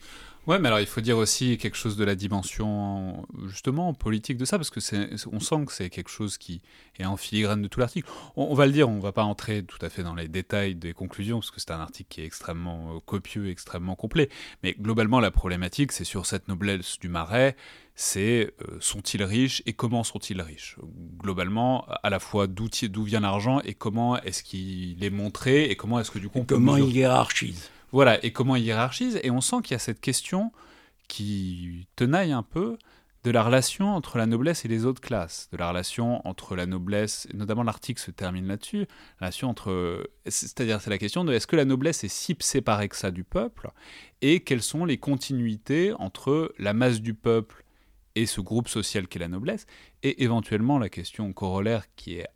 Ouais, 0.47 0.59
mais 0.59 0.67
alors 0.67 0.79
il 0.79 0.85
faut 0.85 1.01
dire 1.01 1.17
aussi 1.17 1.57
quelque 1.57 1.75
chose 1.75 1.97
de 1.97 2.03
la 2.03 2.13
dimension 2.13 3.25
justement 3.47 3.95
politique 3.95 4.37
de 4.37 4.45
ça, 4.45 4.57
parce 4.57 4.69
que 4.69 4.79
c'est, 4.79 5.09
on 5.31 5.39
sent 5.39 5.65
que 5.65 5.71
c'est 5.71 5.89
quelque 5.89 6.09
chose 6.09 6.37
qui 6.37 6.61
est 6.99 7.05
en 7.05 7.17
filigrane 7.17 7.63
de 7.63 7.67
tout 7.67 7.79
l'article. 7.79 8.07
On, 8.35 8.53
va 8.53 8.67
le 8.67 8.71
dire, 8.71 8.87
on 8.87 8.99
va 8.99 9.11
pas 9.11 9.23
entrer 9.23 9.63
tout 9.63 9.83
à 9.83 9.89
fait 9.89 10.03
dans 10.03 10.13
les 10.13 10.27
détails 10.27 10.75
des 10.75 10.93
conclusions, 10.93 11.39
parce 11.39 11.49
que 11.49 11.59
c'est 11.59 11.71
un 11.71 11.79
article 11.79 12.09
qui 12.09 12.21
est 12.21 12.25
extrêmement 12.25 12.95
euh, 12.95 12.99
copieux, 13.05 13.49
extrêmement 13.49 13.95
complet. 13.95 14.29
Mais 14.61 14.75
globalement, 14.79 15.19
la 15.19 15.31
problématique, 15.31 15.91
c'est 15.91 16.03
sur 16.03 16.27
cette 16.27 16.47
noblesse 16.47 16.99
du 16.99 17.09
marais, 17.09 17.55
c'est 17.95 18.53
euh, 18.61 18.77
sont-ils 18.81 19.23
riches 19.23 19.63
et 19.65 19.73
comment 19.73 20.03
sont-ils 20.03 20.41
riches? 20.41 20.77
Globalement, 21.17 21.87
à 22.03 22.09
la 22.11 22.19
fois 22.19 22.45
d'où, 22.45 22.69
d'où 22.89 23.03
vient 23.03 23.21
l'argent 23.21 23.61
et 23.61 23.73
comment 23.73 24.21
est-ce 24.21 24.43
qu'il 24.43 25.03
est 25.03 25.09
montré 25.09 25.71
et 25.71 25.75
comment 25.75 25.99
est-ce 25.99 26.11
que 26.11 26.19
du 26.19 26.29
coup... 26.29 26.43
comment 26.47 26.77
il 26.77 26.95
hiérarchise? 26.95 27.71
Voilà, 27.95 28.21
et 28.25 28.33
comment 28.33 28.57
il 28.57 28.65
hiérarchise. 28.65 29.21
Et 29.23 29.31
on 29.31 29.39
sent 29.39 29.61
qu'il 29.63 29.71
y 29.71 29.75
a 29.75 29.79
cette 29.79 30.01
question 30.01 30.51
qui 31.07 31.87
tenaille 31.95 32.33
un 32.33 32.43
peu 32.43 32.77
de 33.23 33.31
la 33.31 33.41
relation 33.41 33.95
entre 33.95 34.17
la 34.17 34.25
noblesse 34.25 34.65
et 34.65 34.67
les 34.67 34.83
autres 34.83 34.99
classes, 34.99 35.47
de 35.53 35.57
la 35.57 35.69
relation 35.69 36.19
entre 36.27 36.57
la 36.57 36.65
noblesse, 36.65 37.25
notamment 37.33 37.63
l'article 37.63 38.01
se 38.01 38.11
termine 38.11 38.47
là-dessus, 38.47 38.85
la 39.21 39.27
relation 39.27 39.49
entre, 39.49 40.11
c'est-à-dire 40.27 40.81
c'est 40.81 40.89
la 40.89 40.97
question 40.97 41.23
de 41.23 41.31
est-ce 41.31 41.47
que 41.47 41.55
la 41.55 41.63
noblesse 41.63 42.03
est 42.03 42.09
si 42.09 42.35
séparée 42.41 42.89
que 42.89 42.97
ça 42.97 43.11
du 43.11 43.23
peuple, 43.23 43.71
et 44.21 44.41
quelles 44.41 44.61
sont 44.61 44.83
les 44.83 44.97
continuités 44.97 45.93
entre 45.97 46.53
la 46.59 46.73
masse 46.73 46.99
du 46.99 47.13
peuple 47.13 47.63
et 48.15 48.25
ce 48.25 48.41
groupe 48.41 48.67
social 48.67 49.07
qu'est 49.07 49.19
la 49.19 49.29
noblesse, 49.29 49.67
et 50.03 50.21
éventuellement 50.21 50.79
la 50.79 50.89
question 50.89 51.31
corollaire 51.31 51.85
qui 51.95 52.15
est 52.15 52.27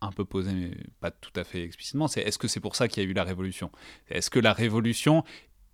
un 0.00 0.12
peu 0.12 0.24
posé, 0.24 0.52
mais 0.52 0.70
pas 1.00 1.10
tout 1.10 1.32
à 1.36 1.44
fait 1.44 1.62
explicitement, 1.62 2.08
c'est 2.08 2.20
est-ce 2.22 2.38
que 2.38 2.48
c'est 2.48 2.60
pour 2.60 2.76
ça 2.76 2.88
qu'il 2.88 3.02
y 3.02 3.06
a 3.06 3.08
eu 3.08 3.12
la 3.12 3.24
révolution? 3.24 3.70
Est-ce 4.08 4.30
que 4.30 4.38
la 4.40 4.52
révolution 4.52 5.24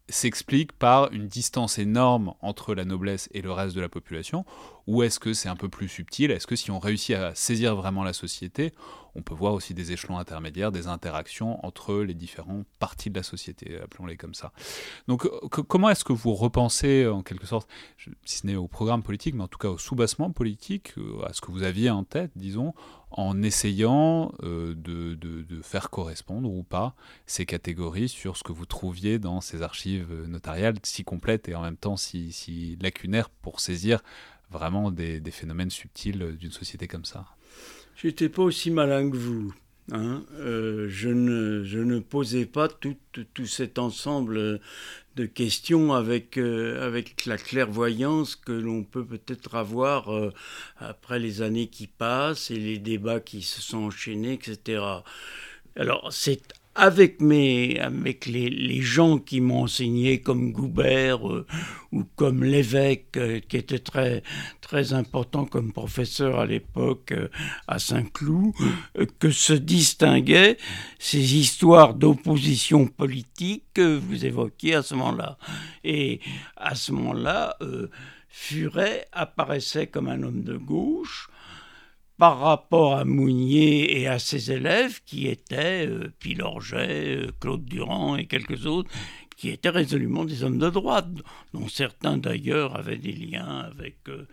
s'explique 0.08 0.72
par 0.72 1.12
une 1.12 1.28
distance 1.28 1.78
énorme 1.78 2.34
entre 2.40 2.74
la 2.74 2.84
noblesse 2.84 3.28
et 3.32 3.42
le 3.42 3.52
reste 3.52 3.76
de 3.76 3.80
la 3.80 3.88
population? 3.88 4.44
Ou 4.86 5.02
est-ce 5.02 5.18
que 5.18 5.32
c'est 5.32 5.48
un 5.48 5.56
peu 5.56 5.68
plus 5.68 5.88
subtil? 5.88 6.30
Est-ce 6.30 6.46
que 6.46 6.56
si 6.56 6.70
on 6.70 6.78
réussit 6.78 7.16
à 7.16 7.34
saisir 7.34 7.74
vraiment 7.74 8.04
la 8.04 8.12
société, 8.12 8.72
on 9.16 9.22
peut 9.22 9.34
voir 9.34 9.54
aussi 9.54 9.74
des 9.74 9.92
échelons 9.92 10.18
intermédiaires, 10.18 10.70
des 10.70 10.86
interactions 10.86 11.64
entre 11.64 11.96
les 11.96 12.14
différentes 12.14 12.66
parties 12.78 13.10
de 13.10 13.16
la 13.16 13.22
société, 13.22 13.78
appelons-les 13.82 14.16
comme 14.16 14.34
ça. 14.34 14.52
Donc 15.08 15.26
comment 15.50 15.88
est-ce 15.88 16.04
que 16.04 16.12
vous 16.12 16.34
repensez 16.34 17.06
en 17.06 17.22
quelque 17.22 17.46
sorte, 17.46 17.68
si 18.24 18.38
ce 18.38 18.46
n'est 18.46 18.56
au 18.56 18.68
programme 18.68 19.02
politique, 19.02 19.34
mais 19.34 19.42
en 19.42 19.48
tout 19.48 19.58
cas 19.58 19.68
au 19.68 19.78
soubassement 19.78 20.30
politique, 20.30 20.92
euh, 20.98 21.24
à 21.24 21.32
ce 21.32 21.40
que 21.40 21.50
vous 21.50 21.62
aviez 21.62 21.88
en 21.88 22.04
tête, 22.04 22.30
disons, 22.36 22.74
en 23.10 23.42
essayant 23.42 24.32
euh, 24.42 24.74
de, 24.76 25.16
faire 25.62 25.90
correspondre 25.90 26.50
ou 26.50 26.62
pas 26.62 26.94
ces 27.24 27.46
catégories 27.46 28.08
sur 28.08 28.36
ce 28.36 28.44
que 28.44 28.52
vous 28.52 28.66
trouviez 28.66 29.18
dans 29.18 29.40
ces 29.40 29.62
archives 29.62 30.12
notariales 30.28 30.76
si 30.84 31.02
complètes 31.02 31.48
et 31.48 31.54
en 31.54 31.62
même 31.62 31.76
temps 31.76 31.96
si 31.96 32.78
lacunaires 32.80 33.30
pour 33.30 33.58
saisir 33.58 34.02
vraiment 34.50 34.90
des, 34.90 35.20
phénomènes 35.30 35.70
subtils 35.70 36.36
d'une 36.38 36.52
société 36.52 36.86
comme 36.86 37.04
ça 37.04 37.26
J'étais 37.96 38.28
pas 38.28 38.42
aussi 38.42 38.70
malin 38.70 39.10
que 39.10 39.16
vous. 39.16 39.54
Hein. 39.92 40.22
Euh, 40.34 40.86
je, 40.88 41.08
ne, 41.08 41.64
je 41.64 41.78
ne 41.78 42.00
posais 42.00 42.46
pas 42.46 42.68
tout, 42.68 42.96
tout, 43.12 43.46
cet 43.46 43.78
ensemble 43.78 44.60
de 45.14 45.26
questions 45.26 45.94
avec, 45.94 46.36
euh, 46.36 46.84
avec 46.84 47.24
la 47.24 47.38
clairvoyance 47.38 48.36
que 48.36 48.52
l'on 48.52 48.84
peut 48.84 49.04
peut-être 49.04 49.54
avoir 49.54 50.12
euh, 50.12 50.32
après 50.76 51.18
les 51.18 51.40
années 51.40 51.68
qui 51.68 51.86
passent 51.86 52.50
et 52.50 52.58
les 52.58 52.78
débats 52.78 53.20
qui 53.20 53.42
se 53.42 53.62
sont 53.62 53.84
enchaînés, 53.84 54.34
etc. 54.34 54.82
Alors 55.76 56.12
c'est 56.12 56.54
avec, 56.76 57.20
mes, 57.20 57.78
avec 57.80 58.26
les, 58.26 58.80
gens 58.82 59.18
qui 59.18 59.40
m'ont 59.40 59.62
enseigné, 59.62 60.20
comme 60.20 60.52
Goubert 60.52 61.26
euh, 61.28 61.46
ou 61.90 62.04
comme 62.16 62.44
l'évêque, 62.44 63.16
euh, 63.16 63.40
qui 63.40 63.56
était 63.56 63.78
très, 63.78 64.22
très 64.60 64.92
important 64.92 65.46
comme 65.46 65.72
professeur 65.72 66.38
à 66.38 66.46
l'époque 66.46 67.12
euh, 67.12 67.28
à 67.66 67.78
Saint-Cloud, 67.78 68.52
que 69.18 69.30
se 69.30 69.54
distinguaient 69.54 70.58
ces 70.98 71.36
histoires 71.36 71.94
d'opposition 71.94 72.86
politique 72.86 73.64
que 73.72 73.96
vous 73.96 74.26
évoquiez 74.26 74.74
à 74.74 74.82
ce 74.82 74.94
moment-là. 74.94 75.38
Et 75.84 76.20
à 76.56 76.74
ce 76.74 76.92
moment-là, 76.92 77.56
Furet 78.28 79.06
apparaissait 79.12 79.86
comme 79.86 80.08
un 80.08 80.22
homme 80.22 80.42
de 80.42 80.56
gauche, 80.56 81.30
par 82.18 82.38
rapport 82.38 82.96
à 82.96 83.04
Mounier 83.04 84.00
et 84.00 84.06
à 84.06 84.18
ses 84.18 84.52
élèves 84.52 85.00
qui 85.04 85.28
étaient 85.28 85.86
euh, 85.86 86.12
Pilorget, 86.18 87.16
euh, 87.16 87.30
Claude 87.40 87.64
Durand 87.64 88.16
et 88.16 88.26
quelques 88.26 88.66
autres, 88.66 88.90
qui 89.36 89.50
étaient 89.50 89.68
résolument 89.68 90.24
des 90.24 90.42
hommes 90.42 90.58
de 90.58 90.70
droite, 90.70 91.08
dont 91.52 91.68
certains 91.68 92.16
d'ailleurs 92.16 92.76
avaient 92.76 92.96
des 92.96 93.12
liens 93.12 93.58
avec 93.70 93.96
euh, 94.08 94.26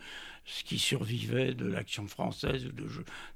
ce 0.45 0.63
qui 0.63 0.79
survivait 0.79 1.53
de 1.53 1.65
l'action 1.65 2.07
française 2.07 2.65
ou 2.65 2.71
de, 2.71 2.85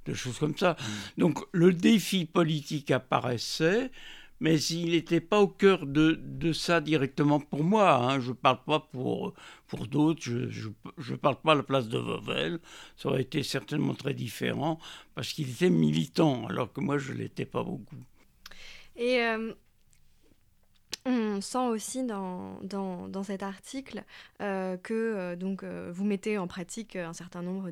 de, 0.06 0.14
choses 0.14 0.40
comme 0.40 0.58
ça. 0.58 0.78
Mmh. 0.80 1.22
Donc 1.22 1.40
le 1.52 1.74
défi 1.74 2.26
politique 2.26 2.92
apparaissait, 2.92 3.92
mais 4.40 4.60
il 4.60 4.92
n'était 4.92 5.22
pas 5.22 5.40
au 5.40 5.48
cœur 5.48 5.86
de, 5.86 6.20
de, 6.22 6.54
ça 6.54 6.82
directement 6.82 7.40
pour 7.40 7.64
moi. 7.64 7.96
Hein. 7.96 8.20
Je 8.20 8.30
ne 8.30 8.34
parle 8.36 8.64
pas 8.66 8.80
pour, 8.80 9.34
pour 9.68 9.88
d'autres, 9.88 10.22
je 10.22 10.70
ne 11.12 11.18
parle 11.18 11.42
pas 11.42 11.54
à 11.54 11.56
la 11.56 11.64
place 11.64 11.88
de 11.88 11.98
Vauvel. 11.98 12.60
Ça 12.96 13.10
aurait 13.10 13.22
été 13.22 13.44
certainement 13.44 13.96
très 13.96 14.14
différent 14.14 14.80
parce 15.16 15.34
qu'il 15.34 15.50
était 15.50 15.70
militant, 15.70 16.48
alors 16.48 16.72
que 16.72 16.82
moi, 16.82 16.98
je 16.98 17.14
ne 17.14 17.18
l'étais 17.18 17.46
pas 17.46 17.64
beaucoup. 17.64 17.96
Et 18.96 19.22
euh, 19.22 19.54
on 21.08 21.40
sent 21.40 21.58
aussi 21.58 22.04
dans, 22.04 22.60
dans, 22.62 23.08
dans 23.08 23.24
cet 23.24 23.42
article 23.42 24.04
euh, 24.42 24.76
que 24.76 24.94
euh, 24.94 25.36
donc, 25.38 25.64
euh, 25.64 25.90
vous 25.94 26.04
mettez 26.04 26.38
en 26.38 26.48
pratique 26.48 26.98
un 26.98 27.14
certain 27.14 27.42
nombre 27.42 27.72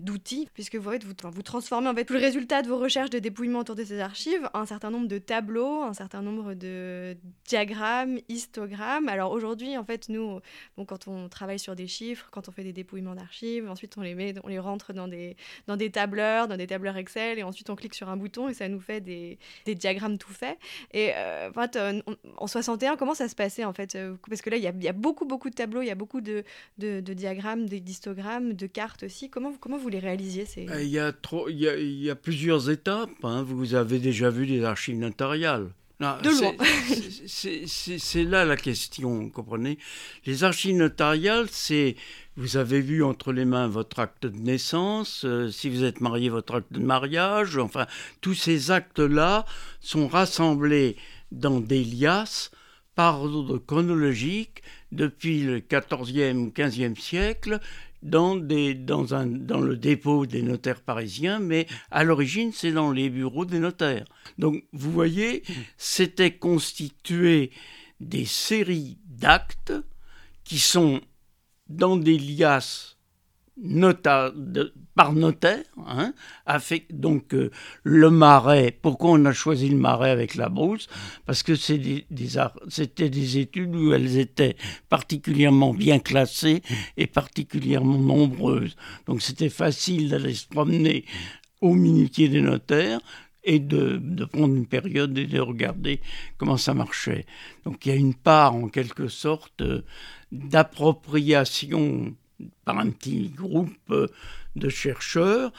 d'outils, 0.00 0.48
puisque 0.54 0.76
vous, 0.76 0.90
vous, 0.90 1.30
vous 1.30 1.42
transformez 1.42 1.88
en 1.88 1.94
fait 1.94 2.06
tout 2.06 2.14
le 2.14 2.20
résultat 2.20 2.62
de 2.62 2.68
vos 2.68 2.78
recherches 2.78 3.10
de 3.10 3.18
dépouillement 3.18 3.58
autour 3.58 3.74
de 3.74 3.84
ces 3.84 4.00
archives 4.00 4.48
un 4.54 4.64
certain 4.64 4.90
nombre 4.90 5.06
de 5.06 5.18
tableaux, 5.18 5.82
un 5.82 5.92
certain 5.92 6.22
nombre 6.22 6.54
de 6.54 7.16
diagrammes, 7.44 8.18
histogrammes. 8.28 9.08
Alors 9.08 9.32
aujourd'hui, 9.32 9.76
en 9.76 9.84
fait, 9.84 10.08
nous, 10.08 10.40
bon, 10.78 10.86
quand 10.86 11.08
on 11.08 11.28
travaille 11.28 11.58
sur 11.58 11.76
des 11.76 11.86
chiffres, 11.86 12.28
quand 12.30 12.48
on 12.48 12.52
fait 12.52 12.64
des 12.64 12.72
dépouillements 12.72 13.14
d'archives, 13.14 13.68
ensuite 13.68 13.98
on 13.98 14.00
les, 14.00 14.14
met, 14.14 14.34
on 14.44 14.48
les 14.48 14.58
rentre 14.58 14.94
dans 14.94 15.08
des, 15.08 15.36
dans 15.66 15.76
des 15.76 15.90
tableurs, 15.90 16.48
dans 16.48 16.56
des 16.56 16.66
tableurs 16.66 16.96
Excel, 16.96 17.38
et 17.38 17.42
ensuite 17.42 17.68
on 17.68 17.76
clique 17.76 17.94
sur 17.94 18.08
un 18.08 18.16
bouton 18.16 18.48
et 18.48 18.54
ça 18.54 18.68
nous 18.68 18.80
fait 18.80 19.02
des, 19.02 19.38
des 19.66 19.74
diagrammes 19.74 20.16
tout 20.16 20.32
faits. 20.32 20.58
Et 20.94 21.12
en 21.12 21.52
fait, 21.52 21.78
on, 22.38 22.45
en 22.46 22.48
61, 22.48 22.96
comment 22.96 23.14
ça 23.14 23.28
se 23.28 23.34
passait 23.34 23.64
en 23.64 23.72
fait 23.72 23.96
euh, 23.96 24.14
Parce 24.28 24.40
que 24.40 24.50
là, 24.50 24.56
il 24.56 24.62
y, 24.62 24.88
a, 24.88 24.92
beaucoup, 24.92 25.24
beaucoup 25.24 25.50
de 25.50 25.54
tableaux, 25.56 25.82
il 25.82 25.88
y 25.88 25.90
a 25.90 25.96
beaucoup 25.96 26.20
de, 26.20 26.44
de, 26.78 27.00
de 27.00 27.12
diagrammes, 27.12 27.66
d'histogrammes, 27.66 28.52
de 28.52 28.66
cartes 28.68 29.02
aussi. 29.02 29.28
Comment, 29.28 29.52
comment 29.60 29.78
vous 29.78 29.88
les 29.88 29.98
réalisiez 29.98 30.46
ces... 30.46 30.68
Euh, 30.68 30.80
il, 30.80 30.88
y 30.88 31.00
a 31.00 31.12
trop, 31.12 31.48
il, 31.48 31.58
y 31.58 31.68
a, 31.68 31.76
il 31.76 32.00
y 32.00 32.08
a 32.08 32.14
plusieurs 32.14 32.70
étapes. 32.70 33.10
Hein. 33.24 33.42
Vous 33.42 33.74
avez 33.74 33.98
déjà 33.98 34.30
vu 34.30 34.46
des 34.46 34.62
archives 34.62 34.96
notariales. 34.96 35.70
de 35.98 36.40
loin. 36.40 36.54
C'est 37.26 38.22
là 38.22 38.44
la 38.44 38.56
question, 38.56 39.22
vous 39.22 39.30
comprenez 39.30 39.78
Les 40.24 40.44
archives 40.44 40.76
notariales, 40.76 41.48
c'est 41.50 41.96
vous 42.36 42.58
avez 42.58 42.80
vu 42.80 43.02
entre 43.02 43.32
les 43.32 43.44
mains 43.44 43.66
votre 43.66 43.98
acte 43.98 44.26
de 44.26 44.38
naissance, 44.38 45.24
euh, 45.24 45.50
si 45.50 45.68
vous 45.68 45.82
êtes 45.82 46.00
marié, 46.00 46.28
votre 46.28 46.56
acte 46.56 46.72
de 46.72 46.80
mariage, 46.80 47.56
enfin, 47.56 47.86
tous 48.20 48.34
ces 48.34 48.70
actes-là 48.70 49.46
sont 49.80 50.06
rassemblés 50.06 50.96
dans 51.32 51.60
des 51.60 51.84
liasses 51.84 52.50
par 52.94 53.22
ordre 53.22 53.58
chronologique 53.58 54.62
depuis 54.90 55.42
le 55.42 55.60
XIVe 55.60 56.50
XVe 56.52 56.98
siècle 56.98 57.60
dans, 58.02 58.36
des, 58.36 58.74
dans 58.74 59.60
le 59.60 59.76
dépôt 59.76 60.26
des 60.26 60.42
notaires 60.42 60.80
parisiens, 60.80 61.38
mais 61.38 61.66
à 61.90 62.04
l'origine, 62.04 62.52
c'est 62.52 62.72
dans 62.72 62.92
les 62.92 63.10
bureaux 63.10 63.44
des 63.44 63.58
notaires. 63.58 64.06
Donc, 64.38 64.64
vous 64.72 64.92
voyez, 64.92 65.42
c'était 65.76 66.36
constitué 66.36 67.50
des 68.00 68.24
séries 68.24 68.98
d'actes 69.06 69.72
qui 70.44 70.58
sont 70.58 71.00
dans 71.68 71.96
des 71.96 72.18
liasses 72.18 72.95
nota 73.58 74.32
par 74.94 75.12
notaire, 75.12 75.64
hein, 75.86 76.12
donc 76.90 77.34
euh, 77.34 77.50
le 77.84 78.10
marais. 78.10 78.76
Pourquoi 78.82 79.10
on 79.10 79.24
a 79.24 79.32
choisi 79.32 79.68
le 79.68 79.76
marais 79.76 80.10
avec 80.10 80.34
la 80.34 80.48
brousse? 80.48 80.88
Parce 81.24 81.42
que 81.42 81.54
c'était 81.54 82.06
des, 82.10 83.08
des, 83.08 83.38
études 83.38 83.74
où 83.74 83.92
elles 83.92 84.18
étaient 84.18 84.56
particulièrement 84.88 85.74
bien 85.74 85.98
classées 85.98 86.62
et 86.96 87.06
particulièrement 87.06 87.98
nombreuses. 87.98 88.76
Donc 89.06 89.22
c'était 89.22 89.50
facile 89.50 90.10
d'aller 90.10 90.34
se 90.34 90.46
promener 90.46 91.04
au 91.60 91.74
minutier 91.74 92.28
des 92.28 92.42
notaires 92.42 93.00
et 93.44 93.60
de, 93.60 93.98
de, 94.02 94.24
prendre 94.24 94.54
une 94.54 94.66
période 94.66 95.16
et 95.16 95.26
de 95.26 95.40
regarder 95.40 96.00
comment 96.36 96.56
ça 96.56 96.74
marchait. 96.74 97.26
Donc 97.64 97.86
il 97.86 97.90
y 97.90 97.92
a 97.92 97.96
une 97.96 98.14
part 98.14 98.54
en 98.54 98.68
quelque 98.68 99.08
sorte 99.08 99.62
euh, 99.62 99.82
d'appropriation 100.32 102.14
par 102.64 102.78
un 102.78 102.90
petit 102.90 103.28
groupe 103.28 103.70
euh, 103.90 104.08
de 104.56 104.68
chercheurs. 104.68 105.52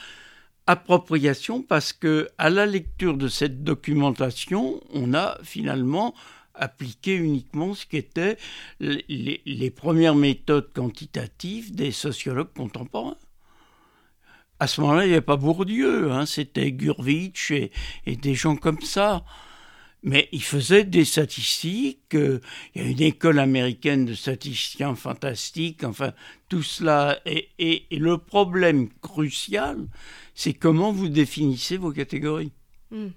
Appropriation 0.66 1.62
parce 1.62 1.92
que 1.92 2.28
à 2.36 2.50
la 2.50 2.66
lecture 2.66 3.16
de 3.16 3.28
cette 3.28 3.64
documentation, 3.64 4.82
on 4.92 5.14
a 5.14 5.38
finalement 5.42 6.14
appliqué 6.54 7.14
uniquement 7.14 7.74
ce 7.74 7.86
qu'étaient 7.86 8.36
les, 8.80 9.40
les, 9.46 9.70
premières 9.70 10.14
méthodes 10.14 10.70
quantitatives 10.74 11.74
des 11.74 11.92
sociologues 11.92 12.52
contemporains. 12.54 13.16
À 14.60 14.66
ce 14.66 14.80
moment-là, 14.80 15.04
il 15.04 15.08
n'y 15.08 15.14
avait 15.14 15.22
pas 15.22 15.36
Bourdieu, 15.36 16.10
hein, 16.10 16.26
c'était 16.26 16.72
Gurvitch 16.72 17.52
et, 17.52 17.70
et 18.06 18.16
des 18.16 18.34
gens 18.34 18.56
comme 18.56 18.80
ça. 18.80 19.24
Mais 20.02 20.28
il 20.30 20.42
faisait 20.42 20.84
des 20.84 21.04
statistiques, 21.04 22.14
euh, 22.14 22.40
il 22.74 22.82
y 22.82 22.84
a 22.84 22.88
une 22.88 23.02
école 23.02 23.40
américaine 23.40 24.04
de 24.04 24.14
statisticiens 24.14 24.94
fantastiques, 24.94 25.82
enfin 25.82 26.12
tout 26.48 26.62
cela. 26.62 27.20
Et, 27.26 27.50
et, 27.58 27.98
le 27.98 28.16
problème 28.16 28.90
crucial, 29.00 29.88
c'est 30.34 30.54
comment 30.54 30.92
vous 30.92 31.08
définissez 31.08 31.76
vos 31.76 31.92
catégories. 31.92 32.52
Hmm. 32.90 33.08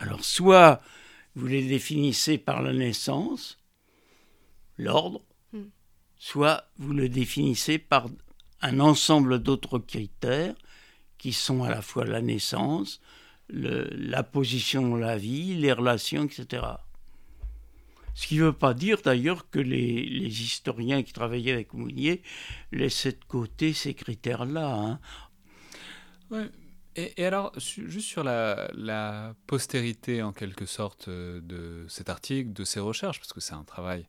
Alors 0.00 0.24
soit 0.24 0.80
vous 1.36 1.46
les 1.46 1.62
définissez 1.62 2.36
par 2.36 2.60
la 2.60 2.72
naissance, 2.72 3.58
l'ordre, 4.76 5.22
hmm. 5.52 5.68
soit 6.16 6.64
vous 6.78 6.92
le 6.92 7.08
définissez 7.08 7.78
par 7.78 8.08
un 8.62 8.80
ensemble 8.80 9.38
d'autres 9.38 9.78
critères 9.78 10.54
qui 11.18 11.32
sont 11.32 11.62
à 11.62 11.70
la 11.70 11.82
fois 11.82 12.04
la 12.04 12.20
naissance, 12.20 13.00
la 13.48 14.22
position 14.22 14.88
dans 14.88 14.96
la 14.96 15.16
vie, 15.16 15.54
les 15.54 15.72
relations, 15.72 16.24
etc. 16.24 16.62
Ce 18.14 18.26
qui 18.26 18.36
ne 18.36 18.44
veut 18.44 18.52
pas 18.52 18.74
dire 18.74 18.98
d'ailleurs 19.02 19.50
que 19.50 19.58
les, 19.58 20.42
historiens 20.42 21.02
qui 21.02 21.12
travaillaient 21.12 21.52
avec 21.52 21.74
Mounier 21.74 22.22
laissaient 22.70 23.12
de 23.12 23.24
côté 23.26 23.72
ces 23.72 23.94
critères-là. 23.94 24.98
Hein. 26.30 26.48
Et, 26.96 27.24
alors, 27.24 27.52
juste 27.58 28.06
sur 28.06 28.22
la, 28.22 28.70
la, 28.74 29.34
postérité 29.46 30.22
en 30.22 30.32
quelque 30.32 30.64
sorte 30.64 31.08
de 31.10 31.84
cet 31.88 32.08
article, 32.08 32.52
de 32.52 32.64
ces 32.64 32.78
recherches, 32.80 33.18
parce 33.18 33.32
que 33.32 33.40
c'est 33.40 33.54
un 33.54 33.64
travail 33.64 34.06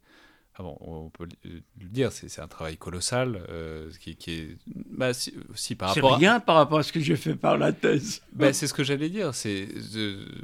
ah 0.58 0.64
bon, 0.64 0.78
on 0.80 1.10
peut 1.10 1.28
le 1.44 1.88
dire, 1.90 2.14
c'est 2.14 2.40
un 2.40 2.48
travail 2.48 2.78
colossal 2.78 3.42
euh, 3.50 3.92
qui, 4.00 4.16
qui, 4.16 4.32
est 4.32 4.58
bah, 4.90 5.12
si, 5.14 5.76
par 5.76 5.94
rapport. 5.94 6.16
rien 6.16 6.40
par 6.40 6.56
rapport 6.56 6.80
à 6.80 6.84
ce 6.84 6.94
que 6.94 7.02
j'ai 7.02 7.18
fait 7.18 7.36
par 7.36 7.58
la 7.58 7.74
thèse. 7.74 8.22
Bah, 8.32 8.54
c'est 8.54 8.68
ce 8.68 8.74
que 8.74 8.84
j'allais 8.86 9.10
dire. 9.10 9.36
C'est 9.36 9.68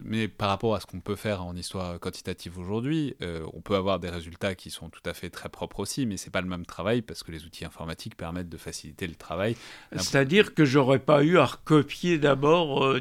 mais 0.03 0.27
par 0.27 0.49
rapport 0.49 0.75
à 0.75 0.81
ce 0.81 0.85
qu'on 0.85 0.99
peut 0.99 1.15
faire 1.15 1.45
en 1.45 1.55
histoire 1.55 1.97
quantitative 1.97 2.59
aujourd'hui, 2.59 3.15
euh, 3.21 3.45
on 3.53 3.61
peut 3.61 3.75
avoir 3.75 3.99
des 3.99 4.09
résultats 4.09 4.53
qui 4.53 4.69
sont 4.69 4.89
tout 4.89 5.01
à 5.05 5.13
fait 5.13 5.29
très 5.29 5.47
propres 5.47 5.79
aussi, 5.79 6.05
mais 6.05 6.17
c'est 6.17 6.29
pas 6.29 6.41
le 6.41 6.49
même 6.49 6.65
travail 6.65 7.01
parce 7.01 7.23
que 7.23 7.31
les 7.31 7.45
outils 7.45 7.63
informatiques 7.63 8.17
permettent 8.17 8.49
de 8.49 8.57
faciliter 8.57 9.07
le 9.07 9.15
travail. 9.15 9.55
C'est-à-dire 9.95 10.53
que 10.53 10.65
j'aurais 10.65 10.99
pas 10.99 11.23
eu 11.23 11.37
à 11.37 11.45
recopier 11.45 12.17
d'abord. 12.17 12.83
Euh, 12.83 12.99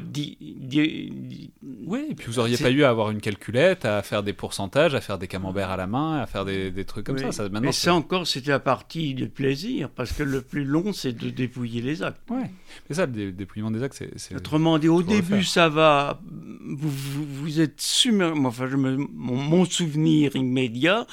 oui, 1.85 2.07
et 2.09 2.15
puis 2.15 2.27
vous 2.27 2.39
auriez 2.39 2.55
pas 2.55 2.71
eu 2.71 2.83
à 2.83 2.89
avoir 2.89 3.11
une 3.11 3.19
calculette, 3.19 3.83
à 3.83 4.01
faire 4.01 4.23
des 4.23 4.33
pourcentages, 4.33 4.95
à 4.95 5.01
faire 5.01 5.17
des 5.17 5.27
camemberts 5.27 5.71
à 5.71 5.77
la 5.77 5.87
main, 5.87 6.21
à 6.21 6.25
faire 6.25 6.45
des, 6.45 6.71
des 6.71 6.85
trucs 6.85 7.00
comme 7.01 7.17
ça. 7.31 7.49
mais 7.49 7.71
ça 7.71 7.93
encore, 7.93 8.27
c'était 8.27 8.51
la 8.51 8.59
partie 8.59 9.13
du 9.13 9.29
plaisir, 9.29 9.89
parce 9.89 10.11
que 10.11 10.23
le 10.23 10.41
plus 10.41 10.63
long, 10.63 10.93
c'est 10.93 11.13
de 11.13 11.29
dépouiller 11.29 11.81
les 11.81 12.03
actes. 12.03 12.21
Ouais. 12.29 12.49
Mais 12.89 12.95
ça, 12.95 13.05
le 13.05 13.31
dépouillement 13.31 13.71
des 13.71 13.83
actes, 13.83 14.03
c'est. 14.15 14.35
Autrement 14.35 14.77
dit, 14.79 14.89
au 14.89 15.03
début, 15.03 15.43
ça 15.43 15.69
va. 15.69 16.21
Vous, 16.67 16.89
vous, 16.89 17.59
êtes 17.59 17.81
submergé. 17.81 18.39
Enfin, 18.45 18.67
je 18.67 18.75
mon, 18.75 19.07
mon 19.35 19.65
souvenir 19.65 20.35
immédiat, 20.35 21.05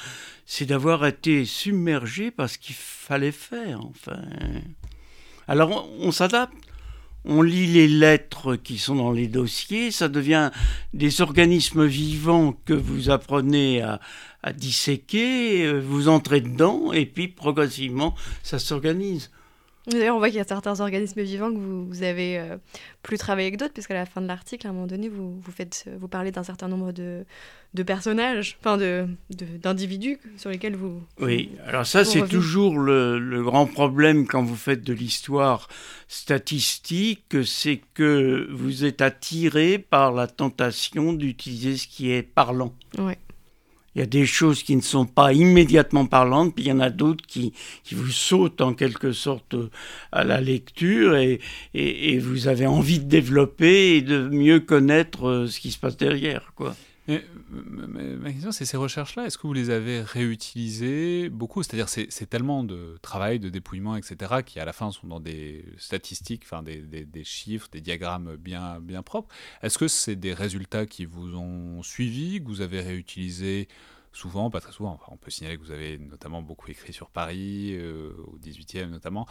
c'est 0.45 0.65
d'avoir 0.65 1.05
été 1.05 1.45
submergé 1.45 2.31
parce 2.31 2.57
qu'il 2.57 2.75
fallait 2.75 3.31
faire. 3.31 3.81
Enfin. 3.85 4.21
Alors, 5.49 5.89
on, 5.99 6.11
s'adapte. 6.11 6.53
On 7.25 7.41
lit 7.41 7.67
les 7.67 7.87
lettres 7.87 8.55
qui 8.55 8.77
sont 8.77 8.95
dans 8.95 9.11
les 9.11 9.27
dossiers, 9.27 9.91
ça 9.91 10.07
devient 10.07 10.51
des 10.93 11.21
organismes 11.21 11.85
vivants 11.85 12.53
que 12.65 12.73
vous 12.73 13.09
apprenez 13.09 13.81
à, 13.81 13.99
disséquer, 14.55 15.65
euh, 15.65 15.79
vous 15.79 16.07
entrez 16.07 16.39
dedans, 16.39 16.93
et 16.93 17.05
puis 17.05 17.27
progressivement, 17.27 18.15
ça 18.41 18.57
s'organise. 18.57 19.31
D'ailleurs, 19.89 20.15
on 20.15 20.19
voit 20.19 20.29
qu'il 20.29 20.37
y 20.37 20.41
a 20.41 20.45
certains 20.45 20.79
organismes 20.79 21.21
vivants 21.21 21.51
que 21.51 21.57
vous, 21.57 21.85
vous 21.85 22.03
avez 22.03 22.37
euh, 22.37 22.57
plus 23.01 23.17
travaillé 23.17 23.47
avec 23.47 23.59
d'autres, 23.59 23.73
puisqu'à 23.73 23.93
la 23.93 24.05
fin 24.05 24.21
de 24.21 24.27
l'article, 24.27 24.67
à 24.67 24.69
un 24.69 24.73
moment 24.73 24.87
donné, 24.87 25.09
vous, 25.09 25.39
vous, 25.39 25.51
faites, 25.51 25.89
vous 25.97 26.07
parlez 26.07 26.31
d'un 26.31 26.43
certain 26.43 26.67
nombre 26.67 26.91
de, 26.91 27.25
de 27.73 27.83
personnages, 27.83 28.57
enfin 28.59 28.77
d'individus 29.29 30.19
de, 30.23 30.39
sur 30.39 30.49
lesquels 30.49 30.75
vous... 30.75 31.01
Oui, 31.19 31.51
alors 31.65 31.85
ça 31.85 32.03
c'est 32.03 32.27
toujours 32.27 32.79
le, 32.79 33.19
le, 33.19 33.43
grand 33.43 33.67
problème 33.67 34.25
quand 34.25 34.43
vous 34.43 34.55
faites 34.55 34.83
de 34.83 34.93
l'histoire 34.93 35.67
statistique, 36.07 37.35
c'est 37.45 37.81
que 37.93 38.47
vous 38.51 38.85
êtes 38.85 39.01
attiré 39.01 39.77
par 39.77 40.11
la 40.11 40.27
tentation 40.27 41.13
d'utiliser 41.13 41.77
ce 41.77 41.87
qui 41.87 42.11
est 42.11 42.23
parlant. 42.23 42.73
Ouais. 42.97 43.17
Il 43.99 44.03
y 44.03 44.03
a 44.03 44.05
des 44.05 44.25
choses 44.25 44.63
qui 44.63 44.77
ne 44.77 44.81
sont 44.81 45.05
pas 45.05 45.33
immédiatement 45.33 46.05
parlantes, 46.05 46.55
puis 46.55 46.63
il 46.63 46.67
y 46.69 46.71
en 46.71 46.79
a 46.79 46.89
d'autres 46.89 47.25
qui, 47.27 47.51
qui 47.83 47.95
vous 47.95 48.11
sautent 48.11 48.61
en 48.61 48.73
quelque 48.73 49.11
sorte 49.11 49.57
à 50.13 50.23
la 50.23 50.39
lecture 50.39 51.17
et, 51.17 51.41
et, 51.73 52.13
et, 52.13 52.17
vous 52.17 52.47
avez 52.47 52.65
envie 52.65 52.99
de 52.99 53.09
développer 53.09 53.97
et 53.97 54.01
de 54.01 54.29
mieux 54.29 54.61
connaître 54.61 55.27
euh, 55.27 55.47
ce 55.47 55.59
qui 55.59 55.69
se 55.69 55.77
passe 55.77 55.97
derrière. 55.97 56.53
Quoi. 56.55 56.77
Mais, 57.09 58.15
ma 58.17 58.31
question, 58.31 58.51
c'est 58.51 58.65
ces 58.65 58.77
recherches-là, 58.77 59.25
est-ce 59.25 59.37
que 59.37 59.47
vous 59.47 59.53
les 59.53 59.71
avez 59.71 60.01
réutilisées 60.01 61.29
beaucoup? 61.29 61.63
C'est-à-dire, 61.63 61.89
c'est 61.89 62.29
tellement 62.29 62.63
de 62.63 62.97
travail, 63.01 63.39
de 63.39 63.49
dépouillement, 63.49 63.95
etc., 63.95 64.41
qui 64.45 64.59
à 64.59 64.65
la 64.65 64.73
fin 64.73 64.91
sont 64.91 65.07
dans 65.07 65.19
des 65.19 65.65
statistiques, 65.77 66.43
enfin 66.45 66.61
des, 66.61 67.23
chiffres, 67.23 67.67
des 67.71 67.81
diagrammes 67.81 68.35
bien, 68.35 68.79
bien 68.79 69.01
propres. 69.01 69.33
Est-ce 69.63 69.77
que 69.77 69.87
c'est 69.87 70.15
des 70.15 70.33
résultats 70.33 70.85
qui 70.85 71.05
vous 71.05 71.35
ont 71.35 71.81
suivi, 71.81 72.39
que 72.41 72.47
vous 72.47 72.61
avez 72.61 72.81
réutilisés 72.81 73.67
souvent, 74.13 74.51
pas 74.51 74.61
très 74.61 74.71
souvent? 74.71 74.99
On 75.07 75.17
peut 75.17 75.31
signaler 75.31 75.57
que 75.57 75.63
vous 75.63 75.71
avez 75.71 75.97
notamment 75.97 76.43
beaucoup 76.43 76.69
écrit 76.69 76.93
sur 76.93 77.09
Paris, 77.09 77.71
euh, 77.73 78.13
au 78.27 78.37
18e 78.37 78.89
notamment. 78.89 79.27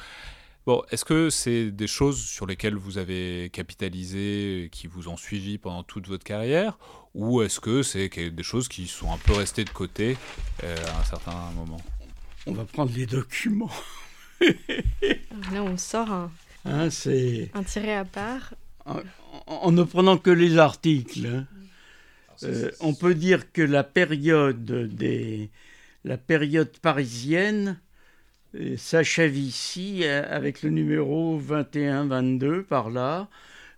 Bon, 0.69 0.83
est-ce 0.91 1.07
que 1.07 1.31
c'est 1.31 1.71
des 1.71 1.87
choses 1.87 2.21
sur 2.21 2.45
lesquelles 2.45 2.75
vous 2.75 2.99
avez 2.99 3.49
capitalisé, 3.55 4.69
qui 4.71 4.87
vous 4.87 5.09
ont 5.09 5.17
suivi 5.17 5.57
pendant 5.57 5.83
toute 5.83 6.09
votre 6.09 6.25
carrière, 6.25 6.77
ou 7.15 7.41
est-ce 7.41 7.59
que 7.59 7.83
c'est 7.83 8.11
des 8.11 8.43
choses 8.43 8.69
qui 8.69 8.87
sont 8.87 9.11
un 9.11 9.17
peu 9.17 9.33
restées 9.33 9.65
de 9.65 9.71
côté 9.71 10.19
euh, 10.65 10.77
à 10.77 11.01
un 11.01 11.05
certain 11.05 11.51
moment? 11.57 11.81
On 12.45 12.53
va 12.53 12.67
prendre 12.67 12.93
les 12.95 13.07
documents. 13.07 13.71
Là, 14.43 15.63
on 15.63 15.79
sort 15.79 16.13
un, 16.13 16.31
hein, 16.67 16.91
un 17.55 17.65
tiré 17.65 17.95
à 17.95 18.05
part. 18.05 18.53
En, 19.47 19.73
ne 19.73 19.85
prenant 19.85 20.19
que 20.19 20.29
les 20.29 20.59
articles. 20.59 21.29
Hein. 21.29 21.47
Euh, 22.43 22.71
on 22.81 22.93
peut 22.93 23.15
dire 23.15 23.53
que 23.53 23.63
la 23.63 23.85
période 23.85 24.67
des 24.95 25.49
la 26.05 26.19
période 26.19 26.77
parisienne 26.83 27.81
s'achève 28.77 29.37
ici 29.37 30.01
euh, 30.03 30.23
avec 30.29 30.63
le 30.63 30.71
numéro 30.71 31.41
21-22 31.41 32.63
par 32.63 32.91
là, 32.91 33.29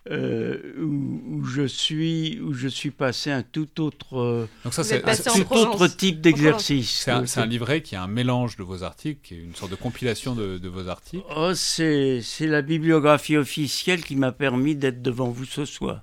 euh, 0.09 0.57
où, 0.79 1.43
je 1.45 1.67
suis, 1.67 2.39
où 2.41 2.53
je 2.53 2.67
suis 2.67 2.89
passé 2.89 3.29
un 3.29 3.43
tout 3.43 3.81
autre, 3.81 4.17
euh, 4.17 4.47
Donc 4.63 4.73
ça, 4.73 4.83
c'est, 4.83 5.01
tout 5.03 5.53
autre 5.53 5.87
type 5.87 6.21
d'exercice. 6.21 7.07
C'est 7.25 7.39
un, 7.39 7.45
livret 7.45 7.81
qui 7.81 7.93
est 7.95 7.99
un 7.99 8.07
mélange 8.07 8.55
de 8.55 8.63
vos 8.63 8.83
articles, 8.83 9.19
qui 9.21 9.35
est 9.35 9.43
une 9.43 9.53
sorte 9.53 9.71
de 9.71 9.75
compilation 9.75 10.33
de, 10.33 10.67
vos 10.67 10.87
articles. 10.87 11.23
Oh, 11.35 11.53
c'est, 11.53 12.21
c'est 12.23 12.47
la 12.47 12.63
bibliographie 12.63 13.37
officielle 13.37 14.03
qui 14.03 14.15
m'a 14.15 14.31
permis 14.31 14.75
d'être 14.75 15.03
devant 15.03 15.29
vous 15.29 15.45
ce 15.45 15.65
soir. 15.65 16.01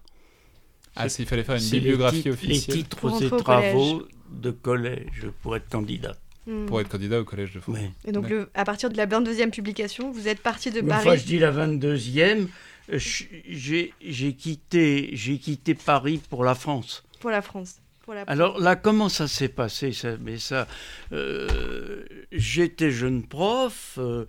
Ah, 0.95 1.09
s'il 1.09 1.27
fallait 1.27 1.45
faire 1.45 1.57
une 1.57 1.71
bibliographie 1.71 2.31
officielle. 2.31 2.77
Les 2.77 2.83
titres 2.83 3.23
et 3.23 3.31
travaux 3.31 4.07
de 4.31 4.51
collège 4.51 5.27
pour 5.43 5.57
être 5.57 5.69
candidat. 5.69 6.17
Hmm. 6.49 6.65
pour 6.65 6.81
être 6.81 6.89
candidat 6.89 7.21
au 7.21 7.25
Collège 7.25 7.53
de 7.53 7.61
France. 7.61 7.77
Et 8.07 8.13
donc, 8.13 8.31
le, 8.31 8.49
à 8.55 8.65
partir 8.65 8.89
de 8.89 8.97
la 8.97 9.07
22e 9.07 9.51
publication, 9.51 10.11
vous 10.11 10.29
êtes 10.29 10.41
parti 10.41 10.71
de 10.71 10.81
Paris 10.81 11.07
Enfin, 11.07 11.17
je 11.17 11.25
dis 11.25 11.39
la 11.39 11.53
22e. 11.53 12.47
Euh, 12.91 12.99
j'ai 12.99 14.33
quitté, 14.33 15.15
quitté 15.43 15.75
Paris 15.75 16.23
pour 16.31 16.45
la 16.45 16.55
France. 16.55 17.05
Pour 17.21 17.29
la 17.29 17.43
France. 17.43 17.77
Pour 18.01 18.15
la... 18.15 18.23
Alors 18.23 18.59
là, 18.59 18.77
comment 18.77 19.11
ça 19.11 19.29
s'est 19.29 19.51
passé 19.51 19.93
ça, 19.93 20.17
Mais 20.23 20.39
ça, 20.39 20.67
euh, 21.13 22.03
j'étais 22.33 22.93
jeune 22.93 23.25
prof. 23.25 23.99
Euh, 23.99 24.25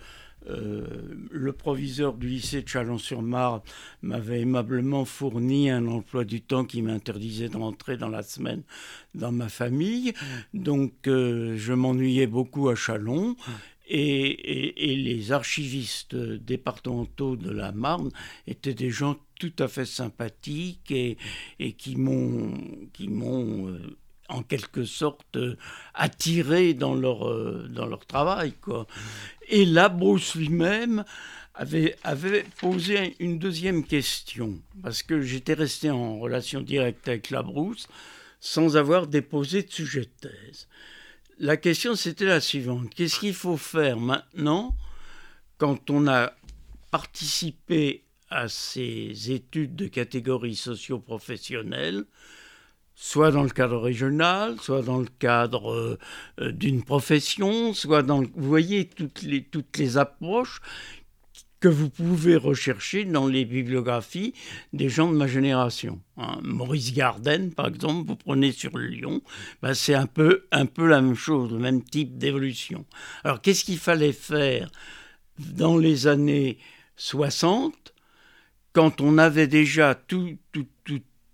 euh, 0.47 0.85
le 1.31 1.51
proviseur 1.53 2.13
du 2.13 2.27
lycée 2.27 2.61
de 2.61 2.67
Chalon-sur-Marne 2.67 3.61
m'avait 4.01 4.41
aimablement 4.41 5.05
fourni 5.05 5.69
un 5.69 5.85
emploi 5.87 6.23
du 6.23 6.41
temps 6.41 6.65
qui 6.65 6.81
m'interdisait 6.81 7.49
d'entrer 7.49 7.97
dans 7.97 8.09
la 8.09 8.23
semaine 8.23 8.63
dans 9.15 9.31
ma 9.31 9.49
famille. 9.49 10.13
Donc 10.53 11.07
euh, 11.07 11.55
je 11.57 11.73
m'ennuyais 11.73 12.27
beaucoup 12.27 12.69
à 12.69 12.75
Chalon. 12.75 13.35
Et, 13.91 14.95
les 14.95 15.31
archivistes 15.31 16.15
départementaux 16.15 17.35
de 17.35 17.49
la 17.49 17.71
Marne 17.71 18.11
étaient 18.45 18.75
des 18.75 18.91
gens 18.91 19.17
tout 19.39 19.53
à 19.57 19.67
fait 19.67 19.85
sympathiques 19.85 20.91
et, 20.91 21.17
qui 21.73 21.95
m'ont 21.95 22.53
euh, 23.67 23.97
en 24.29 24.43
quelque 24.43 24.85
sorte 24.85 25.35
euh, 25.35 25.57
attirés 25.93 26.73
dans 26.73 26.93
leur, 26.93 27.27
euh, 27.27 27.67
dans 27.69 27.85
leur 27.85 28.05
travail. 28.05 28.53
Quoi. 28.61 28.87
Et 29.47 29.65
Labrousse 29.65 30.35
lui-même 30.35 31.03
avait, 31.55 31.95
avait 32.03 32.45
posé 32.61 33.15
une 33.19 33.39
deuxième 33.39 33.83
question, 33.83 34.59
parce 34.81 35.03
que 35.03 35.21
j'étais 35.21 35.55
resté 35.55 35.89
en 35.89 36.19
relation 36.19 36.61
directe 36.61 37.07
avec 37.07 37.31
Labrousse 37.31 37.87
sans 38.39 38.77
avoir 38.77 39.07
déposé 39.07 39.63
de 39.63 39.71
sujet 39.71 40.01
de 40.01 40.29
thèse. 40.29 40.67
La 41.39 41.57
question 41.57 41.95
c'était 41.95 42.25
la 42.25 42.39
suivante, 42.39 42.93
qu'est-ce 42.93 43.19
qu'il 43.19 43.33
faut 43.33 43.57
faire 43.57 43.97
maintenant 43.99 44.75
quand 45.57 45.89
on 45.89 46.07
a 46.07 46.33
participé 46.91 48.03
à 48.29 48.47
ces 48.47 49.31
études 49.31 49.75
de 49.75 49.87
catégorie 49.87 50.55
socio-professionnelle 50.55 52.05
soit 53.01 53.31
dans 53.31 53.43
le 53.43 53.49
cadre 53.49 53.77
régional, 53.77 54.57
soit 54.59 54.81
dans 54.81 54.99
le 54.99 55.07
cadre 55.19 55.71
euh, 55.71 55.97
euh, 56.41 56.51
d'une 56.51 56.83
profession, 56.83 57.73
soit 57.73 58.03
dans... 58.03 58.19
vous 58.19 58.29
voyez 58.35 58.89
toutes 58.89 59.21
les, 59.21 59.41
toutes 59.41 59.77
les 59.77 59.97
approches 59.97 60.59
que 61.61 61.69
vous 61.69 61.89
pouvez 61.89 62.35
rechercher 62.35 63.05
dans 63.05 63.25
les 63.25 63.45
bibliographies 63.45 64.33
des 64.73 64.89
gens 64.89 65.09
de 65.09 65.15
ma 65.15 65.27
génération. 65.27 66.01
Hein. 66.17 66.39
Maurice 66.43 66.93
Garden, 66.93 67.53
par 67.53 67.67
exemple, 67.67 68.05
vous 68.05 68.17
prenez 68.17 68.51
sur 68.51 68.77
Lyon, 68.77 69.21
ben 69.61 69.73
c'est 69.73 69.95
un 69.95 70.05
peu, 70.05 70.45
un 70.51 70.65
peu 70.65 70.85
la 70.85 71.01
même 71.01 71.15
chose, 71.15 71.53
le 71.53 71.59
même 71.59 71.81
type 71.81 72.17
d'évolution. 72.17 72.85
Alors 73.23 73.41
qu'est-ce 73.41 73.63
qu'il 73.63 73.79
fallait 73.79 74.11
faire 74.11 74.69
dans 75.37 75.77
les 75.77 76.07
années 76.07 76.57
60 76.97 77.93
quand 78.73 79.01
on 79.01 79.17
avait 79.17 79.47
déjà 79.47 79.95
tout, 79.95 80.37
tout, 80.51 80.63
tout, 80.63 80.78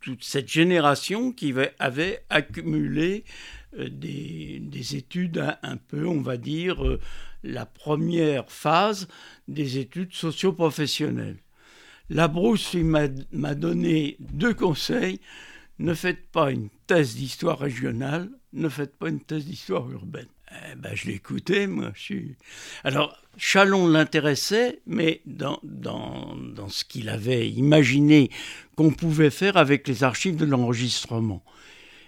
toute 0.06 0.24
cette 0.24 0.48
génération 0.48 1.32
qui 1.32 1.52
avait 1.80 2.24
accumulé 2.30 3.26
euh, 3.80 3.90
des, 3.90 4.96
études 4.96 5.44
un, 5.64 5.78
peu, 5.78 6.06
on 6.06 6.22
va 6.22 6.38
dire, 6.38 6.86
euh, 6.86 7.00
la 7.44 7.66
première 7.66 8.52
phase 8.52 9.08
des 9.48 9.80
études 9.80 10.14
socio-professionnelles. 10.14 11.40
La 12.12 12.28
Brousse 12.28 12.76
m'a 12.76 13.56
donné 13.56 14.18
deux 14.20 14.54
conseils. 14.54 15.20
Ne 15.80 15.96
faites 15.96 16.28
pas 16.28 16.52
une 16.52 16.70
thèse 16.86 17.16
d'histoire 17.16 17.58
régionale, 17.58 18.30
ne 18.54 18.70
faites 18.70 18.96
pas 18.96 19.10
une 19.10 19.22
thèse 19.22 19.46
d'histoire 19.46 19.90
urbaine. 19.90 20.28
Eh 20.72 20.76
ben, 20.76 20.94
je 20.94 21.08
l'écoutais, 21.08 21.66
moi. 21.66 21.92
Alors, 22.84 23.18
Chalon 23.38 23.88
l'intéressait, 23.88 24.82
mais 24.86 25.22
dans 25.26 25.60
ce 26.70 26.86
qu'il 26.86 27.10
avait 27.10 27.50
imaginé 27.50 28.30
qu'on 28.76 28.92
pouvait 28.92 29.30
faire 29.30 29.58
avec 29.58 29.88
les 29.88 30.04
archives 30.04 30.36
de 30.36 30.46
l'enregistrement. 30.46 31.44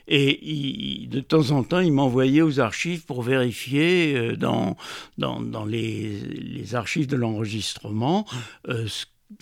Et 0.10 1.08
de 1.10 1.19
temps 1.19 1.51
en 1.51 1.63
temps, 1.63 1.80
il 1.80 1.91
m'envoyait 1.91 2.41
aux 2.41 2.62
archives 2.62 3.03
pour 3.03 3.23
vérifier 3.23 4.15
euh, 4.15 4.36
dans, 4.38 4.77
dans, 5.17 5.41
dans 5.41 5.65
les, 5.65 6.21
les, 6.21 6.75
archives 6.75 7.08
de 7.08 7.17
l'enregistrement 7.17 8.25
euh, 8.69 8.88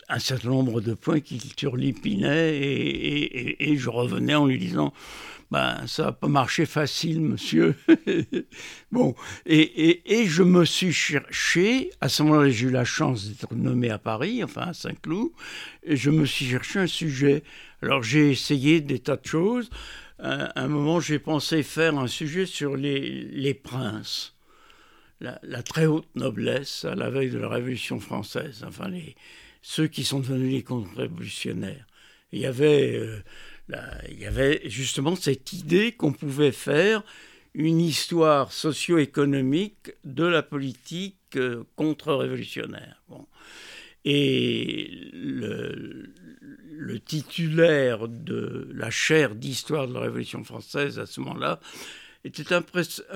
un 0.10 0.18
certain 0.18 0.50
nombre 0.50 0.82
de 0.82 0.96
points 0.96 1.20
qu'il 1.20 1.54
turlipinait 1.54 2.58
et, 2.58 3.24
et, 3.24 3.72
et, 3.72 3.78
je 3.78 3.90
revenais 3.92 4.34
en 4.34 4.48
lui 4.48 4.58
disant 4.58 4.92
ben 5.56 5.88
ça 5.88 6.04
n'a 6.04 6.12
pas 6.12 6.28
marché 6.28 6.66
facile, 6.66 7.22
monsieur. 7.22 7.76
bon, 8.92 9.16
et, 9.46 10.20
et, 10.20 10.26
je 10.26 10.44
me 10.44 10.66
suis 10.66 10.92
cherché, 10.92 11.92
à 12.02 12.10
ce 12.10 12.24
moment-là, 12.24 12.50
j'ai 12.50 12.68
eu 12.68 12.72
la 12.72 12.84
chance 12.84 13.30
d'être 13.30 13.56
nommé 13.56 13.90
à 13.90 13.98
Paris, 13.98 14.44
enfin 14.44 14.64
à 14.64 14.74
Saint-Cloud, 14.74 15.32
et 15.84 15.96
je 15.96 16.10
me 16.10 16.26
suis 16.26 16.46
cherché 16.46 16.80
un 16.80 16.88
sujet. 16.88 17.42
Alors 17.82 18.04
j'ai 18.04 18.32
essayé 18.32 18.82
des 18.82 19.00
tas 19.00 19.16
de 19.16 19.26
choses. 19.26 19.70
À 20.20 20.62
un 20.62 20.68
moment, 20.68 21.00
j'ai 21.00 21.20
pensé 21.20 21.64
faire 21.64 21.98
un 21.98 22.08
sujet 22.08 22.46
sur 22.46 22.76
les, 22.76 23.24
les 23.24 23.54
princes. 23.54 24.36
La, 25.22 25.64
très 25.64 25.86
haute 25.86 26.10
noblesse 26.16 26.84
à 26.84 26.96
la 26.96 27.10
veille 27.10 27.30
de 27.30 27.38
la 27.38 27.48
Révolution 27.48 28.02
française, 28.02 28.66
enfin 28.68 28.90
les, 28.90 29.16
ceux 29.62 29.88
qui 29.88 30.04
sont 30.04 30.20
devenus 30.20 30.52
les 30.52 30.64
contre-révolutionnaires. 30.64 31.88
Il 32.34 32.40
y 32.40 32.46
avait, 32.46 32.98
euh, 32.98 33.24
il 34.10 34.20
y 34.20 34.26
avait 34.26 34.62
justement 34.66 35.16
cette 35.16 35.54
idée 35.54 35.92
qu'on 35.92 36.14
pouvait 36.14 36.52
faire 36.52 37.04
une 37.56 37.80
histoire 37.80 38.52
socio-économique 38.52 39.94
de 40.04 40.26
la 40.26 40.44
politique 40.44 41.16
euh, 41.38 41.64
contre-révolutionnaire. 41.76 43.02
Et 44.04 45.10
le, 45.14 46.10
titulaire 47.06 48.08
de 48.08 48.70
la 48.74 48.90
chaire 48.90 49.36
d'histoire 49.36 49.88
de 49.88 49.94
la 49.94 50.02
Révolution 50.02 50.44
française 50.44 50.98
à 50.98 51.06
ce 51.06 51.20
moment-là 51.22 51.60
était 52.24 52.54
un, 52.54 52.62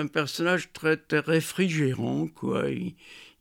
personnage 0.07 0.69
très, 0.73 0.99
réfrigérant. 1.11 2.27
Quoi. 2.27 2.65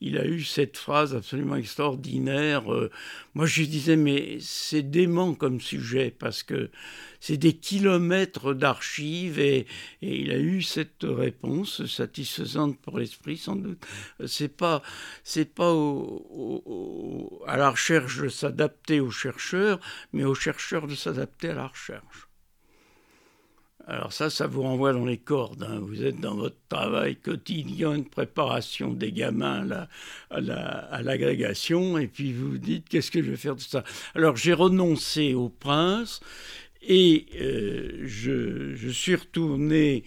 Il 0.01 0.19
a 0.19 0.27
eu 0.27 0.43
cette 0.43 0.77
phrase 0.77 1.15
absolument 1.15 1.57
extraordinaire. 1.57 2.73
Euh, 2.73 2.91
moi, 3.35 3.47
je 3.47 3.63
disais, 3.65 3.97
mais 3.97 4.39
c'est 4.41 4.83
dément 4.83 5.35
comme 5.35 5.61
sujet 5.61 6.15
parce 6.17 6.43
que 6.43 6.71
c'est 7.21 7.37
des 7.37 7.55
kilomètres 7.55 8.55
d'archives 8.55 9.41
et, 9.41 9.67
il 10.01 10.31
a 10.31 10.39
eu 10.39 10.63
cette 10.63 11.03
réponse 11.03 11.85
satisfaisante 11.87 12.79
pour 12.79 12.99
l'esprit, 12.99 13.37
sans 13.37 13.57
doute. 13.57 13.85
C'est 14.27 14.57
pas, 14.57 14.83
c'est 15.25 15.53
pas 15.53 15.73
à 17.47 17.57
la 17.57 17.71
recherche 17.71 18.19
de 18.19 18.29
s'adapter 18.29 19.01
aux 19.01 19.11
chercheurs, 19.11 19.81
mais 20.13 20.25
aux 20.25 20.35
chercheurs 20.35 20.87
de 20.87 20.95
s'adapter 20.95 21.51
à 21.51 21.55
la 21.55 21.67
recherche. 21.67 22.28
Alors 23.91 24.13
ça, 24.13 24.29
ça 24.29 24.47
vous 24.47 24.61
renvoie 24.61 24.93
dans 24.93 25.07
les 25.07 25.17
cordes. 25.17 25.63
Hein. 25.63 25.79
Vous 25.81 26.05
êtes 26.05 26.21
dans 26.21 26.35
votre 26.35 26.59
travail 26.69 27.17
quotidien 27.17 27.97
de 27.97 28.05
préparation 28.05 28.93
des 28.93 29.13
gamins 29.13 29.67
à 30.29 31.03
l'agrégation, 31.03 31.97
et 31.97 32.07
puis 32.07 32.35
vous 32.35 32.51
vous 32.51 32.59
dites, 32.59 32.87
qu'est-ce 32.87 33.11
que 33.11 33.23
je 33.23 33.31
vais 33.31 33.39
faire 33.39 33.57
de 33.57 33.63
ça? 33.63 33.85
Alors 34.15 34.37
j'ai 34.37 34.53
renoncé 34.53 35.33
au 35.33 35.49
prince, 35.49 36.21
et 36.83 37.27
euh, 37.41 38.03
je, 38.05 38.91
suis 38.91 39.15
retourné 39.15 40.05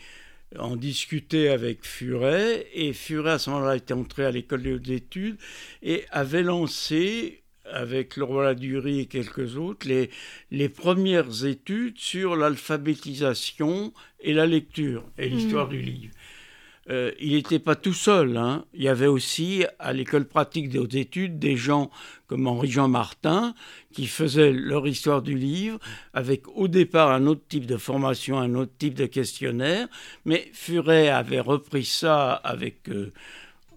en 0.59 0.75
discuter 0.75 1.49
avec 1.49 1.83
Furet, 1.83 2.67
et 2.75 2.93
Furet 2.93 3.31
à 3.31 3.39
ce 3.39 3.49
moment-là 3.49 3.77
était 3.77 3.95
entré 3.95 4.25
à 4.25 4.31
l'école 4.31 4.61
des 4.61 4.93
études, 4.93 5.37
et 5.81 6.05
avait 6.11 6.43
lancé 6.43 7.40
avec 7.71 8.17
le 8.17 8.23
roi 8.23 8.43
Ladurie 8.45 8.99
et 8.99 9.05
quelques 9.05 9.57
autres, 9.57 9.87
les, 9.87 10.09
les 10.51 10.69
premières 10.69 11.45
études 11.45 11.97
sur 11.97 12.35
l'alphabétisation 12.35 13.93
et 14.19 14.33
la 14.33 14.45
lecture 14.45 15.03
et 15.17 15.29
l'histoire 15.29 15.67
hmm. 15.67 15.71
du 15.71 15.81
livre. 15.81 16.13
Euh, 16.89 17.11
il 17.19 17.33
n'était 17.33 17.59
pas 17.59 17.75
tout 17.75 17.93
seul. 17.93 18.37
Hein. 18.37 18.65
Il 18.73 18.81
y 18.81 18.89
avait 18.89 19.07
aussi 19.07 19.63
à 19.77 19.93
l'école 19.93 20.25
pratique 20.25 20.69
des 20.69 20.79
hautes 20.79 20.95
études 20.95 21.37
des 21.37 21.55
gens 21.55 21.91
comme 22.27 22.47
Henri-Jean 22.47 22.87
Martin 22.87 23.53
qui 23.93 24.07
faisaient 24.07 24.51
leur 24.51 24.87
histoire 24.87 25.21
du 25.21 25.35
livre 25.35 25.79
avec 26.13 26.47
au 26.47 26.67
départ 26.67 27.11
un 27.11 27.27
autre 27.27 27.43
type 27.47 27.67
de 27.67 27.77
formation, 27.77 28.39
un 28.39 28.55
autre 28.55 28.71
type 28.79 28.95
de 28.95 29.05
questionnaire. 29.05 29.87
Mais 30.25 30.49
Furet 30.53 31.09
avait 31.09 31.39
repris 31.39 31.85
ça 31.85 32.33
avec 32.33 32.89
euh, 32.89 33.11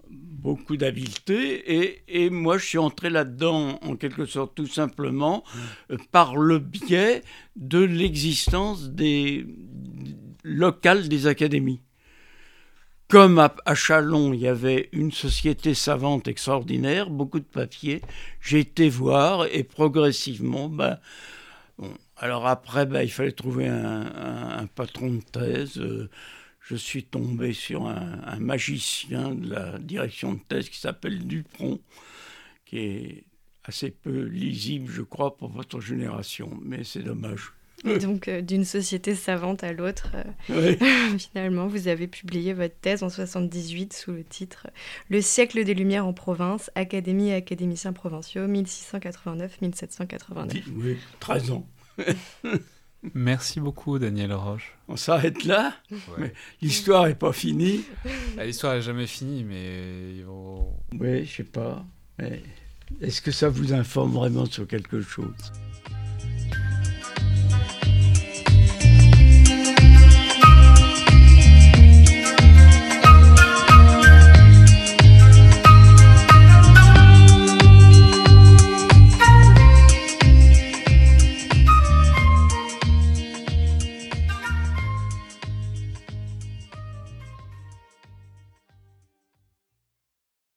beaucoup 0.09 0.77
d'habileté 0.77 2.03
et, 2.07 2.29
moi 2.29 2.57
je 2.57 2.65
suis 2.65 2.77
entré 2.77 3.09
là-dedans 3.09 3.79
en 3.81 3.95
quelque 3.95 4.25
sorte 4.25 4.53
tout 4.53 4.67
simplement 4.67 5.43
euh, 5.91 5.97
par 6.11 6.37
le 6.37 6.59
biais 6.59 7.23
de 7.55 7.79
l'existence 7.79 8.91
des 8.91 9.47
locales 10.43 11.09
des 11.09 11.27
académies. 11.27 11.81
Comme 13.07 13.39
à, 13.39 13.75
Chalon, 13.75 14.33
il 14.33 14.39
y 14.39 14.47
avait 14.47 14.89
une 14.91 15.11
société 15.11 15.73
savante 15.75 16.27
extraordinaire, 16.27 17.09
beaucoup 17.09 17.39
de 17.39 17.45
papiers, 17.45 18.01
j'ai 18.41 18.59
été 18.59 18.89
voir 18.89 19.45
et 19.51 19.63
progressivement, 19.63 20.69
ben, 20.69 20.97
alors 22.17 22.47
après, 22.47 22.85
ben, 22.85 23.01
il 23.01 23.11
fallait 23.11 23.31
trouver 23.31 23.67
un, 23.67 24.67
patron 24.73 25.11
de 25.11 25.21
thèse. 25.21 25.77
Euh, 25.77 26.09
je 26.65 26.75
suis 26.75 27.03
tombé 27.03 27.53
sur 27.53 27.85
un, 27.85 28.39
magicien 28.39 29.35
de 29.35 29.49
la 29.49 29.77
direction 29.79 30.33
de 30.33 30.39
thèse 30.47 30.69
qui 30.69 30.79
s'appelle 30.79 31.27
Dupron, 31.27 31.79
qui 32.65 32.79
est 32.79 33.23
assez 33.63 33.91
peu 33.91 34.23
lisible, 34.23 34.91
je 34.91 35.03
crois, 35.03 35.37
pour 35.37 35.49
votre 35.49 35.79
génération, 35.79 36.49
mais 36.63 36.83
c'est 36.83 37.03
dommage. 37.03 37.53
Et 37.83 37.99
donc, 37.99 38.27
euh, 38.27 38.41
d'une 38.41 38.63
société 38.63 39.13
savante 39.13 39.63
à 39.63 39.73
l'autre, 39.73 40.07
euh, 40.49 40.75
finalement, 41.19 41.67
vous 41.67 41.87
avez 41.87 42.07
publié 42.07 42.53
votre 42.53 42.73
thèse 42.79 43.03
en 43.03 43.09
78 43.09 43.93
sous 43.93 44.11
le 44.11 44.23
titre 44.23 44.65
Le 45.09 45.21
siècle 45.21 45.63
des 45.63 45.75
Lumières 45.75 46.07
en 46.07 46.13
province, 46.13 46.71
Académie 46.73 47.29
et 47.29 47.35
académiciens 47.35 47.93
provinciaux, 47.93 48.47
1689-1789. 48.47 50.63
Oui, 50.77 50.97
13 51.19 51.51
ans. 51.51 51.67
Merci 53.13 53.59
beaucoup, 53.59 53.99
Daniel 53.99 54.33
Roche. 54.33 54.75
On 54.87 54.95
s'arrête 54.95 55.43
là 55.45 55.73
L'histoire 56.61 57.07
n'est 57.07 57.15
pas 57.15 57.33
finie. 57.33 57.83
Ah, 58.37 58.45
l'histoire 58.45 58.75
n'est 58.75 58.81
jamais 58.81 59.07
finie, 59.07 59.43
mais... 59.43 60.23
Oui, 60.99 61.25
je 61.25 61.35
sais 61.37 61.43
pas. 61.43 61.85
Est-ce 63.01 63.21
que 63.21 63.31
ça 63.31 63.49
vous 63.49 63.73
informe 63.73 64.13
vraiment 64.13 64.45
sur 64.45 64.67
quelque 64.67 65.01
chose? 65.01 65.51